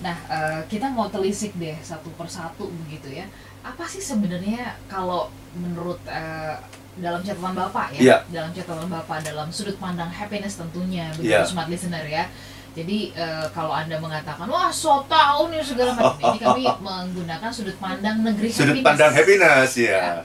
Nah, 0.05 0.15
eh, 0.29 0.61
kita 0.69 0.87
mau 0.93 1.09
telisik 1.09 1.57
deh 1.57 1.75
satu 1.81 2.07
persatu 2.15 2.69
begitu 2.85 3.09
ya. 3.11 3.25
Apa 3.65 3.83
sih 3.89 3.99
sebenarnya 3.99 4.77
kalau 4.87 5.27
menurut 5.57 5.99
eh, 6.07 6.55
dalam 6.93 7.21
catatan 7.21 7.53
Bapak 7.53 7.87
ya, 7.93 7.99
Iya. 8.01 8.17
dalam 8.27 8.51
catatan 8.51 8.87
Bapak 8.87 9.17
dalam 9.21 9.47
sudut 9.47 9.77
pandang 9.77 10.09
happiness 10.09 10.55
tentunya 10.55 11.07
begitu 11.13 11.31
Iya. 11.31 11.45
smart 11.45 11.67
listener 11.67 12.03
ya. 12.03 12.27
Jadi 12.71 13.11
eh, 13.11 13.45
kalau 13.51 13.71
Anda 13.71 13.95
mengatakan 13.97 14.43
wah 14.45 14.67
so 14.69 15.03
tahu 15.05 15.47
nih 15.49 15.59
segala 15.59 15.91
macam 15.91 16.15
ini 16.17 16.39
kami 16.45 16.63
menggunakan 16.65 17.49
sudut 17.49 17.75
pandang 17.77 18.19
negeri 18.21 18.47
Sudut 18.47 18.75
happiness. 18.75 18.87
pandang 18.87 19.11
happiness 19.11 19.71
ya. 19.75 20.23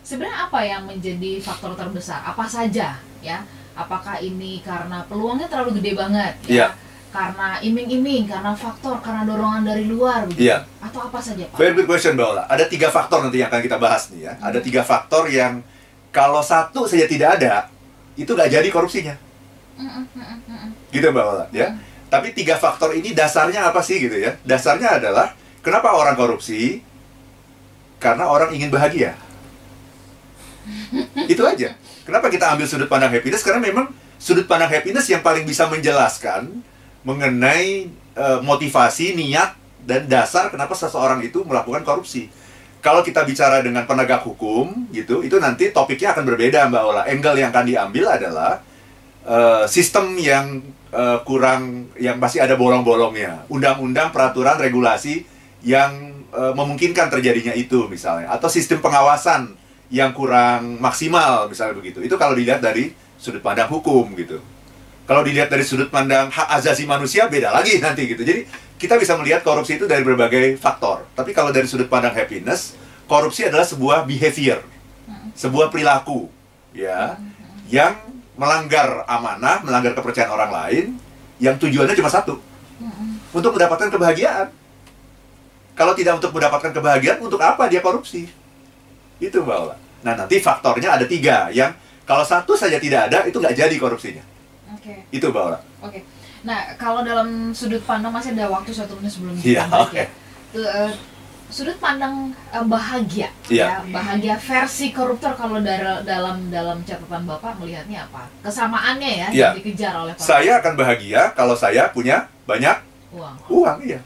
Sebenarnya 0.00 0.38
apa 0.42 0.60
yang 0.62 0.82
menjadi 0.84 1.38
faktor 1.38 1.74
terbesar? 1.74 2.22
Apa 2.24 2.46
saja 2.46 2.96
ya? 3.20 3.38
Apakah 3.74 4.18
ini 4.18 4.58
karena 4.60 5.04
peluangnya 5.04 5.46
terlalu 5.46 5.78
gede 5.78 5.94
banget 5.94 6.34
Iya. 6.46 6.66
ya? 6.66 6.68
Karena 7.08 7.56
iming-iming, 7.58 8.28
karena 8.28 8.52
faktor, 8.52 9.00
karena 9.00 9.24
dorongan 9.24 9.64
dari 9.64 9.88
luar 9.88 10.28
begitu? 10.28 10.44
Iya. 10.44 10.60
Atau 10.78 11.02
apa 11.02 11.16
saja, 11.18 11.46
Pak? 11.46 11.56
Very 11.56 11.72
good 11.72 11.88
question 11.88 12.12
Mbak 12.12 12.26
Ola. 12.26 12.44
Ada 12.46 12.68
tiga 12.68 12.88
faktor 12.88 13.24
nanti 13.24 13.38
yang 13.38 13.48
akan 13.48 13.62
kita 13.64 13.78
bahas 13.78 14.12
nih 14.12 14.28
ya. 14.28 14.32
Ada 14.38 14.58
tiga 14.60 14.82
faktor 14.82 15.24
yang 15.26 15.64
kalau 16.18 16.42
satu 16.42 16.90
saja 16.90 17.06
tidak 17.06 17.38
ada, 17.38 17.70
itu 18.18 18.26
nggak 18.26 18.50
jadi 18.50 18.68
korupsinya. 18.74 19.14
Gitu 20.90 21.06
Mbak 21.14 21.22
Ola 21.30 21.46
ya. 21.54 21.78
Tapi 22.10 22.34
tiga 22.34 22.58
faktor 22.58 22.90
ini 22.98 23.14
dasarnya 23.14 23.70
apa 23.70 23.78
sih 23.86 24.02
gitu 24.02 24.18
ya? 24.18 24.34
Dasarnya 24.42 24.98
adalah 24.98 25.38
kenapa 25.62 25.94
orang 25.94 26.18
korupsi? 26.18 26.82
Karena 28.02 28.26
orang 28.26 28.50
ingin 28.50 28.66
bahagia. 28.66 29.14
Itu 31.32 31.46
aja. 31.46 31.78
Kenapa 32.02 32.30
kita 32.30 32.50
ambil 32.54 32.66
sudut 32.66 32.88
pandang 32.88 33.10
happiness? 33.10 33.42
Karena 33.42 33.60
memang 33.60 33.90
sudut 34.16 34.46
pandang 34.46 34.70
happiness 34.70 35.06
yang 35.10 35.20
paling 35.20 35.42
bisa 35.44 35.66
menjelaskan 35.66 36.62
mengenai 37.02 37.90
eh, 38.14 38.40
motivasi, 38.40 39.18
niat, 39.18 39.58
dan 39.82 40.06
dasar 40.06 40.48
kenapa 40.48 40.72
seseorang 40.78 41.20
itu 41.26 41.42
melakukan 41.44 41.82
korupsi. 41.82 42.30
Kalau 42.78 43.02
kita 43.02 43.26
bicara 43.26 43.58
dengan 43.58 43.82
penegak 43.90 44.22
hukum, 44.22 44.86
gitu, 44.94 45.26
itu 45.26 45.34
nanti 45.42 45.74
topiknya 45.74 46.14
akan 46.14 46.24
berbeda, 46.30 46.70
Mbak 46.70 46.82
Ola. 46.86 47.02
Angle 47.10 47.42
yang 47.42 47.50
akan 47.50 47.66
diambil 47.66 48.04
adalah 48.06 48.62
eh, 49.26 49.64
sistem 49.66 50.14
yang 50.14 50.62
eh, 50.94 51.18
kurang, 51.26 51.90
yang 51.98 52.22
masih 52.22 52.38
ada 52.38 52.54
bolong-bolongnya. 52.54 53.50
Undang-undang, 53.50 54.14
peraturan, 54.14 54.62
regulasi 54.62 55.26
yang 55.66 56.22
eh, 56.30 56.52
memungkinkan 56.54 57.10
terjadinya 57.10 57.50
itu, 57.50 57.90
misalnya. 57.90 58.30
Atau 58.30 58.46
sistem 58.46 58.78
pengawasan 58.78 59.58
yang 59.90 60.14
kurang 60.14 60.78
maksimal, 60.78 61.50
misalnya 61.50 61.74
begitu. 61.74 61.98
Itu 61.98 62.14
kalau 62.14 62.38
dilihat 62.38 62.62
dari 62.62 62.94
sudut 63.18 63.42
pandang 63.42 63.66
hukum, 63.66 64.06
gitu. 64.14 64.38
Kalau 65.02 65.26
dilihat 65.26 65.50
dari 65.50 65.66
sudut 65.66 65.90
pandang 65.90 66.30
hak 66.30 66.62
asasi 66.62 66.86
manusia, 66.86 67.26
beda 67.26 67.50
lagi 67.50 67.82
nanti, 67.82 68.06
gitu. 68.06 68.22
Jadi, 68.22 68.46
kita 68.78 68.94
bisa 68.94 69.18
melihat 69.18 69.42
korupsi 69.42 69.74
itu 69.74 69.90
dari 69.90 70.06
berbagai 70.06 70.54
faktor. 70.56 71.02
Tapi 71.18 71.34
kalau 71.34 71.50
dari 71.50 71.66
sudut 71.66 71.90
pandang 71.90 72.14
happiness, 72.14 72.78
korupsi 73.10 73.50
adalah 73.50 73.66
sebuah 73.66 74.06
behavior, 74.06 74.62
sebuah 75.34 75.68
perilaku, 75.74 76.30
ya, 76.70 77.18
yang 77.66 77.98
melanggar 78.38 79.02
amanah, 79.10 79.66
melanggar 79.66 79.98
kepercayaan 79.98 80.30
orang 80.30 80.50
lain, 80.54 80.86
yang 81.42 81.58
tujuannya 81.58 81.98
cuma 81.98 82.06
satu, 82.06 82.38
untuk 83.34 83.50
mendapatkan 83.58 83.90
kebahagiaan. 83.90 84.54
Kalau 85.74 85.94
tidak 85.98 86.22
untuk 86.22 86.34
mendapatkan 86.34 86.70
kebahagiaan, 86.70 87.18
untuk 87.18 87.42
apa 87.42 87.66
dia 87.66 87.82
korupsi? 87.82 88.30
Itu 89.18 89.42
Mbak. 89.42 89.78
Nah, 90.06 90.14
nanti 90.14 90.38
faktornya 90.38 90.94
ada 90.94 91.06
tiga, 91.06 91.50
yang 91.50 91.74
kalau 92.06 92.22
satu 92.22 92.54
saja 92.54 92.78
tidak 92.78 93.10
ada, 93.10 93.26
itu 93.26 93.42
nggak 93.42 93.58
jadi 93.58 93.74
korupsinya. 93.74 94.37
Oke, 94.68 94.94
Itu 95.08 95.28
Mbak 95.28 95.42
Ola. 95.42 95.58
oke. 95.80 96.00
Nah, 96.40 96.58
kalau 96.74 97.00
dalam 97.02 97.50
sudut 97.50 97.80
pandang 97.82 98.10
masih 98.10 98.32
ada 98.32 98.46
waktu 98.46 98.70
satu 98.70 98.94
menit 98.94 99.10
sebelum 99.10 99.34
Iya, 99.34 99.64
kita 99.64 99.66
break 99.66 99.82
oke. 99.82 99.96
ya. 99.96 100.06
Tuh, 100.48 100.64
eh, 100.64 100.92
sudut 101.48 101.76
pandang 101.76 102.14
eh, 102.46 102.60
bahagia 102.62 103.28
Iya. 103.48 103.64
ya 103.64 103.76
bahagia 103.88 104.36
versi 104.36 104.92
koruptor 104.92 105.32
kalau 105.32 105.58
dar- 105.58 106.04
dalam 106.04 106.46
dalam 106.48 106.76
catatan 106.82 107.24
bapak 107.24 107.56
melihatnya 107.56 108.04
apa 108.04 108.28
kesamaannya 108.38 109.10
ya 109.16 109.28
Iya. 109.28 109.48
yang 109.48 109.56
dikejar 109.56 109.92
oleh 109.96 110.12
para 110.12 110.28
Saya 110.28 110.60
akan 110.60 110.72
bahagia 110.74 111.20
kalau 111.32 111.56
saya 111.56 111.88
punya 111.88 112.28
banyak 112.44 112.76
uang 113.08 113.36
uang, 113.48 113.76
iya. 113.82 113.98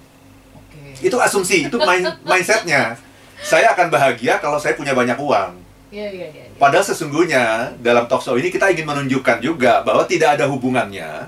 oke 0.55 0.79
Itu 1.03 1.19
asumsi, 1.19 1.67
itu 1.67 1.77
main 1.77 2.07
mindsetnya. 2.23 2.95
Saya 3.43 3.75
akan 3.75 3.91
bahagia 3.91 4.39
kalau 4.39 4.55
saya 4.57 4.79
punya 4.79 4.95
banyak 4.95 5.19
uang. 5.19 5.59
iya 5.91 6.07
iya 6.09 6.27
iya 6.31 6.45
iya. 6.47 6.52
Padahal 6.63 6.87
sesungguhnya 6.87 7.75
dalam 7.83 8.07
talk 8.07 8.23
show 8.23 8.39
ini 8.39 8.47
kita 8.47 8.71
ingin 8.71 8.87
menunjukkan 8.87 9.43
juga 9.43 9.83
bahwa 9.83 10.07
tidak 10.07 10.39
ada 10.39 10.47
hubungannya 10.47 11.27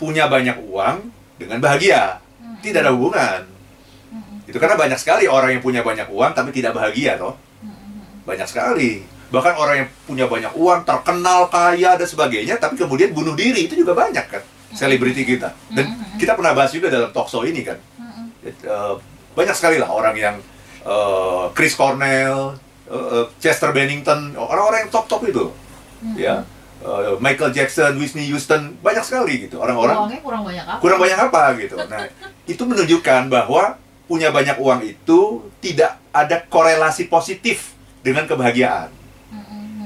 punya 0.00 0.24
banyak 0.24 0.56
uang 0.56 1.04
dengan 1.36 1.60
bahagia. 1.60 2.16
Mm-mm. 2.40 2.64
Tidak 2.64 2.80
ada 2.80 2.96
hubungan. 2.96 3.44
Mm-mm. 4.08 4.48
Itu 4.48 4.56
karena 4.56 4.80
banyak 4.80 4.96
sekali 4.96 5.28
orang 5.28 5.52
yang 5.52 5.60
punya 5.60 5.84
banyak 5.84 6.08
uang 6.08 6.32
tapi 6.32 6.48
tidak 6.56 6.72
bahagia 6.72 7.20
toh. 7.20 7.36
Mm-mm. 7.60 8.24
Banyak 8.24 8.48
sekali. 8.48 9.04
Bahkan 9.28 9.54
orang 9.60 9.76
yang 9.84 9.88
punya 10.08 10.24
banyak 10.24 10.52
uang, 10.56 10.88
terkenal, 10.88 11.52
kaya 11.52 12.00
dan 12.00 12.08
sebagainya 12.08 12.56
tapi 12.56 12.80
kemudian 12.80 13.12
bunuh 13.12 13.36
diri 13.36 13.68
itu 13.68 13.76
juga 13.76 13.92
banyak 13.92 14.32
kan. 14.32 14.40
Selebriti 14.72 15.28
kita. 15.28 15.52
Dan 15.68 15.92
kita 16.16 16.32
pernah 16.32 16.56
bahas 16.56 16.72
juga 16.72 16.88
dalam 16.88 17.12
talk 17.12 17.28
show 17.28 17.44
ini 17.44 17.68
kan. 17.68 17.76
Eh, 18.48 18.94
banyak 19.36 19.52
sekali 19.52 19.76
lah 19.76 19.92
orang 19.92 20.16
yang 20.16 20.40
eh, 20.88 21.44
Chris 21.52 21.76
Cornell, 21.76 22.56
eh, 22.90 23.06
eh, 23.22 23.26
Chester 23.38 23.70
Bennington, 23.70 24.34
orang-orang 24.34 24.86
yang 24.86 24.90
top-top 24.90 25.22
itu, 25.30 25.44
Mm-mm. 26.02 26.16
ya, 26.18 26.42
Eh, 26.80 27.12
Michael 27.20 27.52
Jackson, 27.52 27.92
Whitney 28.00 28.24
Houston, 28.32 28.72
banyak 28.80 29.04
sekali 29.04 29.44
gitu 29.44 29.60
orang-orang 29.60 30.00
uangnya 30.00 30.20
kurang 30.24 30.42
banyak 30.48 30.64
apa 30.64 30.80
kurang 30.80 30.96
banyak 31.04 31.18
apa 31.28 31.42
gitu. 31.60 31.76
Nah, 31.76 32.08
itu 32.56 32.62
menunjukkan 32.64 33.28
bahwa 33.28 33.76
punya 34.08 34.32
banyak 34.32 34.56
uang 34.56 34.80
itu 34.88 35.44
tidak 35.60 36.00
ada 36.08 36.40
korelasi 36.48 37.12
positif 37.12 37.76
dengan 38.00 38.24
kebahagiaan. 38.24 38.88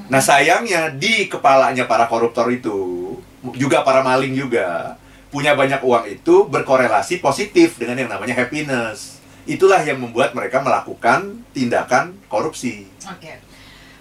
Nah 0.06 0.20
sayangnya 0.22 0.94
di 0.94 1.26
kepalanya 1.26 1.90
para 1.90 2.06
koruptor 2.06 2.46
itu 2.54 3.10
juga 3.58 3.82
para 3.82 4.06
maling 4.06 4.30
juga 4.30 4.94
punya 5.34 5.58
banyak 5.58 5.82
uang 5.82 6.06
itu 6.06 6.46
berkorelasi 6.46 7.18
positif 7.18 7.74
dengan 7.74 8.06
yang 8.06 8.10
namanya 8.14 8.38
happiness. 8.38 9.13
Itulah 9.44 9.80
yang 9.80 10.00
membuat 10.00 10.32
mereka 10.32 10.58
melakukan 10.58 11.44
tindakan 11.50 12.16
korupsi. 12.26 12.88
Oke. 13.04 13.40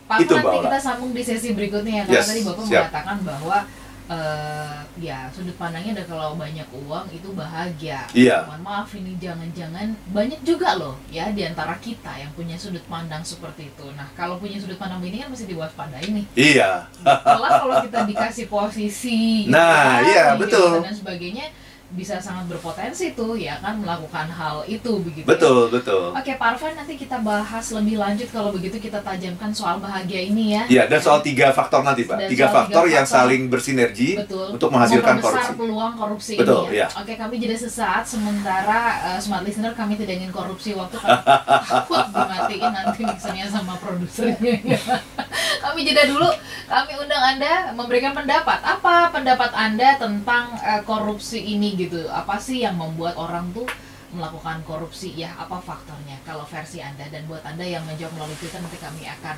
Pak 0.04 0.20
Itu, 0.20 0.36
nanti 0.36 0.58
Ola. 0.60 0.66
kita 0.68 0.80
sambung 0.80 1.12
di 1.12 1.24
sesi 1.24 1.52
berikutnya 1.52 1.94
ya 2.00 2.04
karena 2.04 2.20
Yes, 2.20 2.28
tadi 2.28 2.42
Bapak 2.44 2.64
siap. 2.64 2.82
mengatakan 2.88 3.18
bahwa 3.24 3.58
eh, 4.04 4.78
ya 5.00 5.32
sudut 5.32 5.56
pandangnya 5.56 5.96
ada 5.96 6.04
kalau 6.06 6.36
banyak 6.36 6.68
uang 6.70 7.08
itu 7.10 7.32
bahagia. 7.32 8.04
Iya. 8.12 8.44
Mohon 8.46 8.62
maaf 8.62 8.90
ini 8.94 9.16
jangan-jangan 9.16 9.88
banyak 10.12 10.44
juga 10.44 10.76
loh 10.76 11.00
ya 11.08 11.32
di 11.32 11.48
antara 11.48 11.80
kita 11.80 12.12
yang 12.20 12.32
punya 12.36 12.60
sudut 12.60 12.84
pandang 12.86 13.24
seperti 13.24 13.72
itu. 13.72 13.88
Nah, 13.96 14.12
kalau 14.12 14.36
punya 14.38 14.60
sudut 14.60 14.76
pandang 14.76 15.00
ini 15.02 15.24
kan 15.24 15.32
mesti 15.32 15.48
diwaspadai 15.48 16.08
nih. 16.12 16.26
Iya, 16.36 16.84
Malah 17.04 17.52
kalau 17.64 17.76
kita 17.80 18.00
dikasih 18.06 18.46
posisi 18.48 19.48
Nah, 19.48 20.04
ya, 20.04 20.08
iya, 20.08 20.26
di 20.36 20.40
betul. 20.44 20.84
dan 20.84 20.92
sebagainya 20.94 21.48
bisa 21.94 22.18
sangat 22.18 22.50
berpotensi 22.50 23.14
tuh 23.14 23.38
ya 23.38 23.62
kan 23.62 23.78
melakukan 23.78 24.26
hal 24.28 24.66
itu 24.66 24.98
begitu. 25.00 25.24
ya. 25.24 25.30
betul 25.30 25.70
betul. 25.70 26.10
Oke, 26.10 26.34
Pak 26.34 26.58
Arfan 26.58 26.74
nanti 26.74 26.98
kita 26.98 27.22
bahas 27.22 27.70
lebih 27.70 28.02
lanjut 28.02 28.28
kalau 28.34 28.50
begitu 28.50 28.82
kita 28.82 28.98
tajamkan 29.00 29.54
soal 29.54 29.78
bahagia 29.78 30.26
ini 30.26 30.58
ya. 30.58 30.64
Iya, 30.66 30.84
dan 30.90 31.00
soal 31.00 31.22
tiga 31.22 31.54
faktor 31.54 31.86
nanti 31.86 32.04
pak, 32.04 32.18
Dan 32.18 32.30
tiga 32.30 32.50
faktor 32.50 32.90
tiga 32.90 32.96
yang 32.98 33.06
faktor. 33.06 33.20
saling 33.30 33.42
bersinergi 33.46 34.10
Betul. 34.18 34.58
untuk 34.58 34.70
menghasilkan 34.74 35.22
korupsi. 35.22 35.52
peluang 35.54 35.94
korupsi 35.94 36.34
Betul, 36.36 36.62
ini 36.68 36.82
ya. 36.82 36.88
iya. 36.90 36.98
Oke, 36.98 37.14
kami 37.14 37.36
jeda 37.38 37.56
sesaat 37.56 38.04
sementara 38.04 38.80
eh, 39.14 39.20
smart 39.22 39.46
listener 39.46 39.74
kami 39.74 39.94
tidak 39.94 40.18
ingin 40.18 40.34
korupsi 40.34 40.74
waktu 40.74 40.98
kami 40.98 41.20
takut 41.70 42.04
dimatiin 42.10 42.72
nanti 42.74 43.02
mixernya 43.06 43.46
sama 43.48 43.78
produsernya. 43.78 44.54
ya. 44.66 44.80
kami 45.64 45.86
jeda 45.86 46.10
dulu. 46.10 46.30
Kami 46.64 46.94
undang 46.98 47.22
Anda 47.22 47.54
memberikan 47.72 48.18
pendapat. 48.18 48.60
Apa 48.60 49.14
pendapat 49.14 49.52
Anda 49.54 50.00
tentang 50.02 50.58
eh, 50.58 50.82
korupsi 50.82 51.38
ini 51.40 51.76
gitu? 51.88 52.08
Apa 52.08 52.40
sih 52.40 52.64
yang 52.64 52.80
membuat 52.80 53.20
orang 53.20 53.52
tuh 53.52 53.68
melakukan 54.14 54.62
korupsi 54.64 55.10
ya 55.18 55.34
apa 55.36 55.58
faktornya 55.58 56.22
kalau 56.22 56.46
versi 56.46 56.80
Anda 56.80 57.10
dan 57.10 57.26
buat 57.26 57.42
Anda 57.42 57.66
yang 57.66 57.82
menjawab 57.90 58.14
melalui 58.14 58.38
Twitter 58.38 58.62
nanti 58.62 58.78
kami 58.78 59.10
akan 59.10 59.36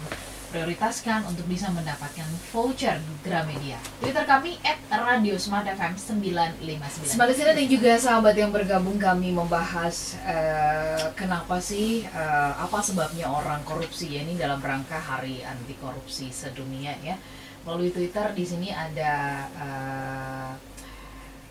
prioritaskan 0.51 1.27
untuk 1.27 1.43
bisa 1.51 1.67
mendapatkan 1.73 2.23
voucher 2.55 2.95
Gramedia. 3.25 3.75
Twitter 3.99 4.23
kami 4.23 4.55
@radiosmartfm 4.87 5.99
959. 5.99 7.11
Smart 7.11 7.27
listener 7.31 7.55
dan 7.57 7.67
juga 7.67 7.91
sahabat 7.99 8.35
yang 8.39 8.55
bergabung 8.55 8.95
kami 8.95 9.35
membahas 9.35 10.15
eh, 10.23 11.11
kenapa 11.17 11.59
sih 11.59 12.07
eh, 12.07 12.53
apa 12.55 12.79
sebabnya 12.79 13.27
orang 13.27 13.67
korupsi 13.67 14.15
ya 14.15 14.23
ini 14.23 14.39
dalam 14.39 14.63
rangka 14.63 14.95
Hari 14.95 15.43
Anti 15.43 15.75
Korupsi 15.75 16.31
Sedunia 16.31 16.95
ya. 17.03 17.19
Melalui 17.65 17.89
Twitter 17.89 18.29
di 18.31 18.45
sini 18.45 18.69
ada 18.71 19.13
eh, 19.59 20.51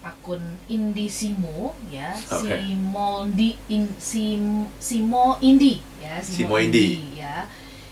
akun 0.05 0.41
Indisimo 0.69 1.73
ya, 1.89 2.13
Oke. 2.13 2.53
Simo 2.55 3.25
di 3.27 3.57
in, 3.69 3.89
Sim, 3.97 4.69
Simo 4.79 5.41
Indi 5.41 5.81
ya, 5.97 6.21
Simo 6.21 6.57
Indi. 6.57 7.17
ya 7.17 7.49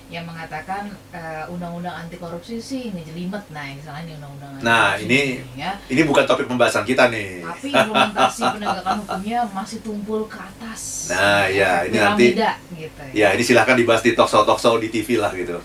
yang 0.07 0.29
mengatakan 0.29 0.92
eh, 1.09 1.40
undang-undang 1.48 1.96
anti 1.98 2.20
korupsi 2.20 2.61
sih 2.61 2.92
ngejelimet 2.92 3.48
nah 3.48 3.64
yang 3.64 3.81
salah 3.81 4.05
ini 4.05 4.12
undang-undang 4.12 4.61
Nah, 4.61 4.92
korupsi 4.92 5.09
ini- 5.09 5.40
ya 5.57 5.72
Ini 5.88 6.05
bukan 6.05 6.29
topik 6.29 6.44
pembahasan 6.44 6.85
kita 6.85 7.09
nih. 7.09 7.40
tapi 7.40 7.72
implementasi 7.81 8.42
penegakan 8.53 8.96
hukumnya 9.01 9.40
masih 9.48 9.81
tumpul 9.81 10.29
ke 10.29 10.37
atas 10.37 11.09
Nah, 11.09 11.48
ya, 11.48 11.88
ini 11.88 11.96
nanti- 11.96 12.29
Piramida, 12.31 12.53
gitu 12.70 13.03
Ya, 13.11 13.33
ini 13.33 13.40
silahkan 13.40 13.72
dibahas 13.72 14.05
di 14.05 14.12
talk 14.12 14.29
show 14.29 14.44
talk 14.44 14.61
show 14.61 14.77
di 14.77 14.92
TV 14.92 15.16
lah 15.16 15.33
gitu. 15.33 15.57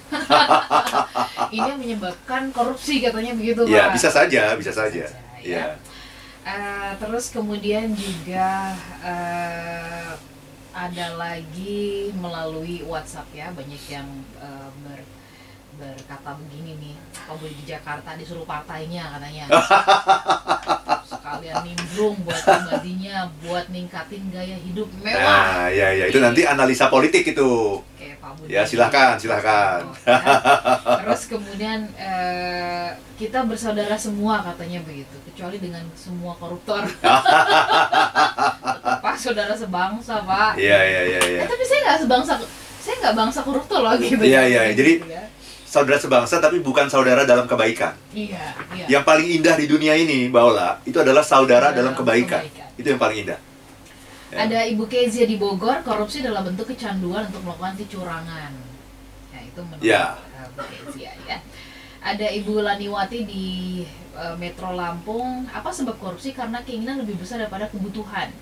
ini 1.52 1.70
menyebabkan 1.76 2.48
korupsi 2.50 3.00
katanya 3.00 3.34
begitu 3.34 3.68
Ya, 3.68 3.88
Pak 3.88 4.00
bisa 4.00 4.10
saja, 4.10 4.56
bisa 4.56 4.72
saja. 4.72 5.04
ya. 5.38 5.60
Ya. 5.60 5.66
Eh, 6.48 6.92
terus 7.04 7.28
kemudian 7.28 7.92
juga 7.92 8.72
eh, 9.04 10.16
ada 10.72 11.08
lagi 11.20 12.16
melalui 12.16 12.80
WhatsApp 12.88 13.28
ya 13.36 13.52
banyak 13.52 13.84
yang 13.92 14.08
eh, 14.40 14.70
ber, 14.88 15.04
berkata 15.76 16.40
begini 16.40 16.80
nih 16.80 16.96
kalau 17.28 17.44
di 17.44 17.64
Jakarta 17.68 18.16
disuruh 18.16 18.48
partainya? 18.48 19.20
katanya 19.20 19.46
sekalian 21.28 21.60
nimbrung 21.68 22.16
buat 22.24 22.40
pribadinya 22.40 23.28
buat 23.44 23.66
ningkatin 23.68 24.32
gaya 24.32 24.56
hidup 24.56 24.88
mewah 25.04 25.20
Nah, 25.20 25.68
ya, 25.68 25.92
ya, 25.92 26.08
itu 26.08 26.24
nanti 26.24 26.48
analisa 26.48 26.88
politik 26.88 27.28
itu. 27.28 27.84
Kayak 28.00 28.24
Pak 28.24 28.32
Budi. 28.40 28.56
Ya, 28.56 28.64
silahkan, 28.64 29.20
silahkan. 29.20 29.84
Ya. 30.08 30.24
Terus 31.04 31.22
kemudian 31.28 31.92
eh, 32.00 32.96
kita 33.20 33.44
bersaudara 33.44 34.00
semua 34.00 34.40
katanya 34.40 34.80
begitu, 34.88 35.20
kecuali 35.28 35.60
dengan 35.60 35.84
semua 36.00 36.32
koruptor. 36.40 36.88
Pak 39.04 39.16
saudara 39.20 39.52
sebangsa 39.52 40.24
Pak. 40.24 40.56
Iya, 40.56 40.80
iya, 40.80 41.02
iya, 41.12 41.20
iya. 41.28 41.42
Eh, 41.44 41.48
tapi 41.50 41.64
saya 41.68 41.80
nggak 41.84 42.00
sebangsa, 42.08 42.34
saya 42.80 42.96
nggak 43.04 43.16
bangsa 43.20 43.40
koruptor 43.44 43.84
loh 43.84 44.00
gitu. 44.00 44.24
Iya, 44.24 44.48
iya, 44.48 44.62
jadi- 44.72 45.04
ya. 45.04 45.24
Saudara 45.78 46.02
sebangsa 46.02 46.42
tapi 46.42 46.58
bukan 46.60 46.90
saudara 46.90 47.22
dalam 47.22 47.46
kebaikan. 47.46 47.94
iya, 48.10 48.50
iya. 48.74 48.86
Yang 48.90 49.04
paling 49.06 49.28
indah 49.30 49.54
di 49.54 49.66
dunia 49.66 49.94
ini, 49.94 50.26
Mbak 50.26 50.42
Ola, 50.44 50.82
itu 50.82 50.98
adalah 50.98 51.22
saudara 51.22 51.70
dalam 51.70 51.94
Dalam 51.94 52.02
kebaikan. 52.02 52.42
kebaikan. 52.42 52.68
Itu 52.74 52.88
yang 52.90 52.98
paling 52.98 53.18
indah. 53.22 53.40
Ya. 54.28 54.38
Ada 54.44 54.60
Ibu 54.68 54.90
Kezia 54.90 55.24
di 55.24 55.38
Bogor, 55.38 55.86
korupsi 55.86 56.20
adalah 56.20 56.42
bentuk 56.42 56.66
kecanduan 56.68 57.30
untuk 57.30 57.46
melakukan 57.46 57.78
kecurangan. 57.78 58.52
Ya, 59.30 59.40
itu 59.40 59.60
menurut 59.62 59.86
Ya. 59.86 60.18
eh, 60.34 60.48
Bu 60.50 60.62
Kezia 60.66 61.12
ya. 61.30 61.38
Ada 62.02 62.28
Ibu 62.34 62.54
Laniwati 62.60 63.20
di 63.24 63.48
eh, 64.18 64.36
Metro 64.36 64.74
Lampung, 64.74 65.46
apa 65.48 65.70
sebab 65.70 65.94
korupsi? 65.96 66.34
Karena 66.34 66.60
keinginan 66.60 67.06
lebih 67.06 67.22
besar 67.22 67.38
daripada 67.38 67.70
kebutuhan 67.70 68.34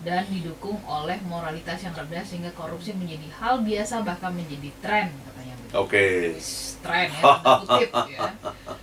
dan 0.00 0.24
didukung 0.26 0.80
oleh 0.82 1.20
moralitas 1.28 1.76
yang 1.78 1.92
rendah 1.92 2.24
sehingga 2.24 2.48
korupsi 2.56 2.96
menjadi 2.96 3.28
hal 3.36 3.60
biasa 3.60 4.00
bahkan 4.00 4.32
menjadi 4.32 4.72
tren 4.80 5.12
katanya. 5.28 5.49
Oke. 5.72 6.34
Wis, 6.34 6.76
tren 6.82 7.06
ya, 7.08 7.22
kutip 7.62 7.90
ya. 8.10 8.26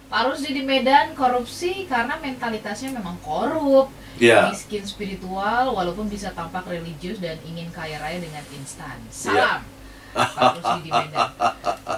Pak 0.08 0.22
Rusdi 0.24 0.56
di 0.56 0.64
Medan 0.64 1.12
korupsi 1.12 1.84
karena 1.84 2.16
mentalitasnya 2.16 2.96
memang 2.96 3.20
korup 3.20 3.92
Ya. 4.18 4.50
miskin 4.50 4.82
spiritual 4.82 5.78
walaupun 5.78 6.10
bisa 6.10 6.34
tampak 6.34 6.66
religius 6.66 7.22
dan 7.22 7.38
ingin 7.46 7.70
kaya 7.70 8.02
raya 8.02 8.18
dengan 8.18 8.42
instan. 8.50 8.98
Iya. 9.06 9.14
Salam. 9.14 9.62
Pak 10.16 10.52
Rusdi 10.58 10.80
di 10.88 10.92
Medan. 10.96 11.28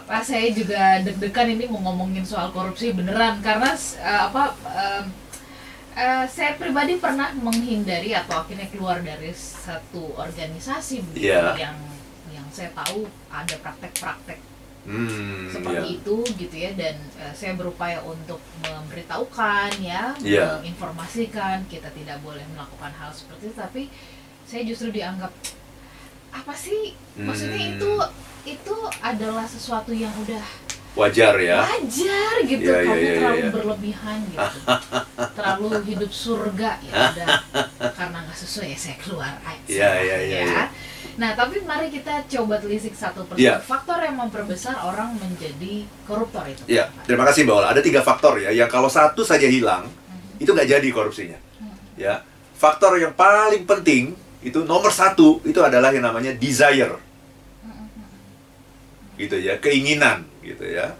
Pak 0.03 0.21
saya 0.25 0.47
juga 0.51 0.99
deg-degan 0.99 1.47
ini 1.47 1.69
mau 1.69 1.79
ngomongin 1.79 2.25
soal 2.25 2.49
korupsi 2.49 2.91
beneran 2.91 3.39
karena 3.39 3.71
eh, 3.77 4.21
apa 4.25 4.51
em, 4.67 5.05
eh, 5.95 6.25
saya 6.27 6.57
pribadi 6.57 6.97
pernah 6.97 7.31
menghindari 7.31 8.11
atau 8.11 8.41
akhirnya 8.43 8.67
keluar 8.67 8.99
dari 8.99 9.31
satu 9.31 10.17
organisasi 10.17 11.05
begitu 11.13 11.29
Iya. 11.29 11.55
yang 11.55 11.77
yang 12.33 12.47
saya 12.51 12.73
tahu 12.75 13.05
ada 13.31 13.55
praktek-praktek 13.63 14.48
Hmm, 14.89 15.45
seperti 15.47 15.85
ya. 15.85 15.95
itu 16.01 16.15
gitu 16.35 16.55
ya 16.57 16.71
dan 16.73 16.97
eh, 17.15 17.29
saya 17.31 17.53
berupaya 17.53 18.01
untuk 18.01 18.41
memberitahukan 18.59 19.69
ya 19.79 20.17
Iya. 20.17 20.57
menginformasikan 20.57 21.69
kita 21.69 21.93
tidak 21.93 22.17
boleh 22.19 22.41
melakukan 22.49 22.89
hal 22.91 23.13
seperti 23.13 23.47
itu 23.47 23.55
tapi 23.55 23.81
saya 24.43 24.65
justru 24.65 24.89
dianggap 24.89 25.29
apa 26.31 26.53
sih 26.53 26.97
maksudnya 27.15 27.53
Hmm. 27.59 27.73
itu 27.77 27.91
itu 28.47 28.75
adalah 28.99 29.45
sesuatu 29.45 29.93
yang 29.93 30.09
udah 30.17 30.41
Wajar 30.97 31.37
ya. 31.37 31.61
wajar 31.61 32.33
gitu 32.43 32.65
iya, 32.65 32.81
kamu 32.81 32.97
iya, 32.97 33.13
terlalu 33.15 33.37
iya. 33.39 33.51
berlebihan 33.53 34.19
gitu 34.25 34.57
terlalu 35.37 35.67
hidup 35.85 36.11
surga 36.11 36.71
ya 36.81 36.91
udah 37.13 37.27
karena 37.93 38.17
nggak 38.25 38.35
sesuai 38.35 38.73
ya 38.73 38.77
saya 38.79 38.95
keluar 38.97 39.37
aja 39.45 39.69
Iya, 39.69 39.91
iya, 40.01 40.17
iya, 40.25 40.39
iya. 40.43 40.63
Nah 41.15 41.31
tapi 41.31 41.59
mari 41.61 41.87
kita 41.87 42.23
coba 42.27 42.55
telisik 42.57 42.91
satu 42.93 43.23
persatu 43.23 43.39
Iya. 43.39 43.59
faktor 43.59 43.99
yang 43.99 44.15
memperbesar 44.15 44.75
orang 44.79 45.15
menjadi 45.15 45.83
koruptor 46.03 46.43
itu 46.45 46.63
Ya, 46.65 46.87
Pak. 46.87 47.05
terima 47.05 47.23
kasih 47.23 47.43
Mbak 47.43 47.55
Ola. 47.55 47.67
Ada 47.69 47.81
tiga 47.81 48.01
faktor 48.01 48.39
ya, 48.39 48.49
yang 48.49 48.67
kalau 48.67 48.87
satu 48.87 49.21
saja 49.21 49.45
hilang, 49.45 49.87
Mhm. 49.87 50.39
itu 50.39 50.49
nggak 50.49 50.69
jadi 50.69 50.87
korupsinya. 50.89 51.39
Hmm. 51.57 51.75
Ya, 51.95 52.23
faktor 52.53 52.95
yang 52.95 53.11
paling 53.13 53.63
penting 53.63 54.15
itu 54.39 54.63
nomor 54.63 54.89
satu 54.89 55.43
itu 55.43 55.59
adalah 55.59 55.91
yang 55.91 56.03
namanya 56.03 56.31
desire, 56.33 56.95
gitu 59.15 59.35
ya, 59.35 59.59
keinginan, 59.59 60.23
gitu 60.39 60.63
ya, 60.63 60.95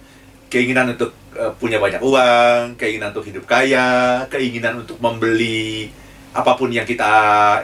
keinginan 0.48 0.92
untuk 0.92 1.16
eh, 1.32 1.54
punya 1.56 1.78
banyak 1.78 2.02
uang, 2.02 2.76
keinginan 2.76 3.14
untuk 3.14 3.24
hidup 3.24 3.46
kaya, 3.46 4.26
keinginan 4.28 4.82
untuk 4.82 4.98
membeli 5.00 5.88
apa 6.30 6.54
pun 6.54 6.68
yang 6.70 6.84
kita 6.84 7.10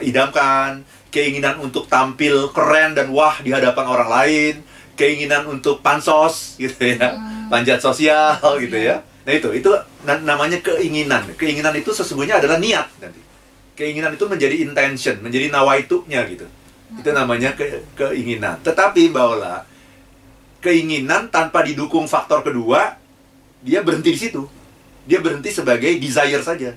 idamkan, 0.00 0.80
keinginan 1.08 1.56
untuk 1.58 1.86
tampil 1.86 2.50
keren 2.52 2.92
dan 2.92 3.08
wah 3.10 3.38
di 3.40 3.50
hadapan 3.50 3.84
orang 3.86 4.08
lain, 4.08 4.54
keinginan 4.94 5.46
untuk 5.46 5.80
pansos, 5.80 6.36
gitu 6.62 6.96
ya 6.96 7.14
Hmm. 7.14 7.52
panjat 7.52 7.78
sosial 7.78 8.36
gitu 8.58 8.74
ya. 8.74 8.98
Nah 9.22 9.32
itu 9.32 9.48
itu 9.54 9.70
na- 10.02 10.18
namanya 10.18 10.58
keinginan. 10.58 11.22
Keinginan 11.34 11.74
itu 11.74 11.94
sesungguhnya 11.94 12.42
adalah 12.42 12.58
niat 12.58 12.90
nanti. 12.98 13.22
Keinginan 13.76 14.14
itu 14.14 14.26
menjadi 14.26 14.56
intention, 14.62 15.22
menjadi 15.22 15.46
nawaitunya 15.50 16.26
gitu. 16.26 16.46
Itu 16.96 17.10
namanya 17.10 17.54
ke- 17.54 17.86
keinginan. 17.94 18.58
Tetapi 18.62 19.10
Mbak 19.10 19.26
Ola, 19.26 19.62
keinginan 20.58 21.28
tanpa 21.28 21.62
didukung 21.62 22.06
faktor 22.06 22.42
kedua, 22.42 22.98
dia 23.62 23.82
berhenti 23.82 24.10
di 24.10 24.18
situ. 24.18 24.42
Dia 25.06 25.22
berhenti 25.22 25.54
sebagai 25.54 25.92
desire 25.98 26.42
saja. 26.42 26.74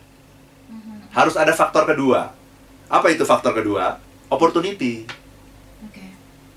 Mhm. 0.69 1.09
Harus 1.09 1.33
ada 1.33 1.49
faktor 1.49 1.89
kedua. 1.89 2.29
Apa 2.85 3.09
itu 3.09 3.25
faktor 3.25 3.53
kedua? 3.53 3.97
Opportunity. 4.29 5.09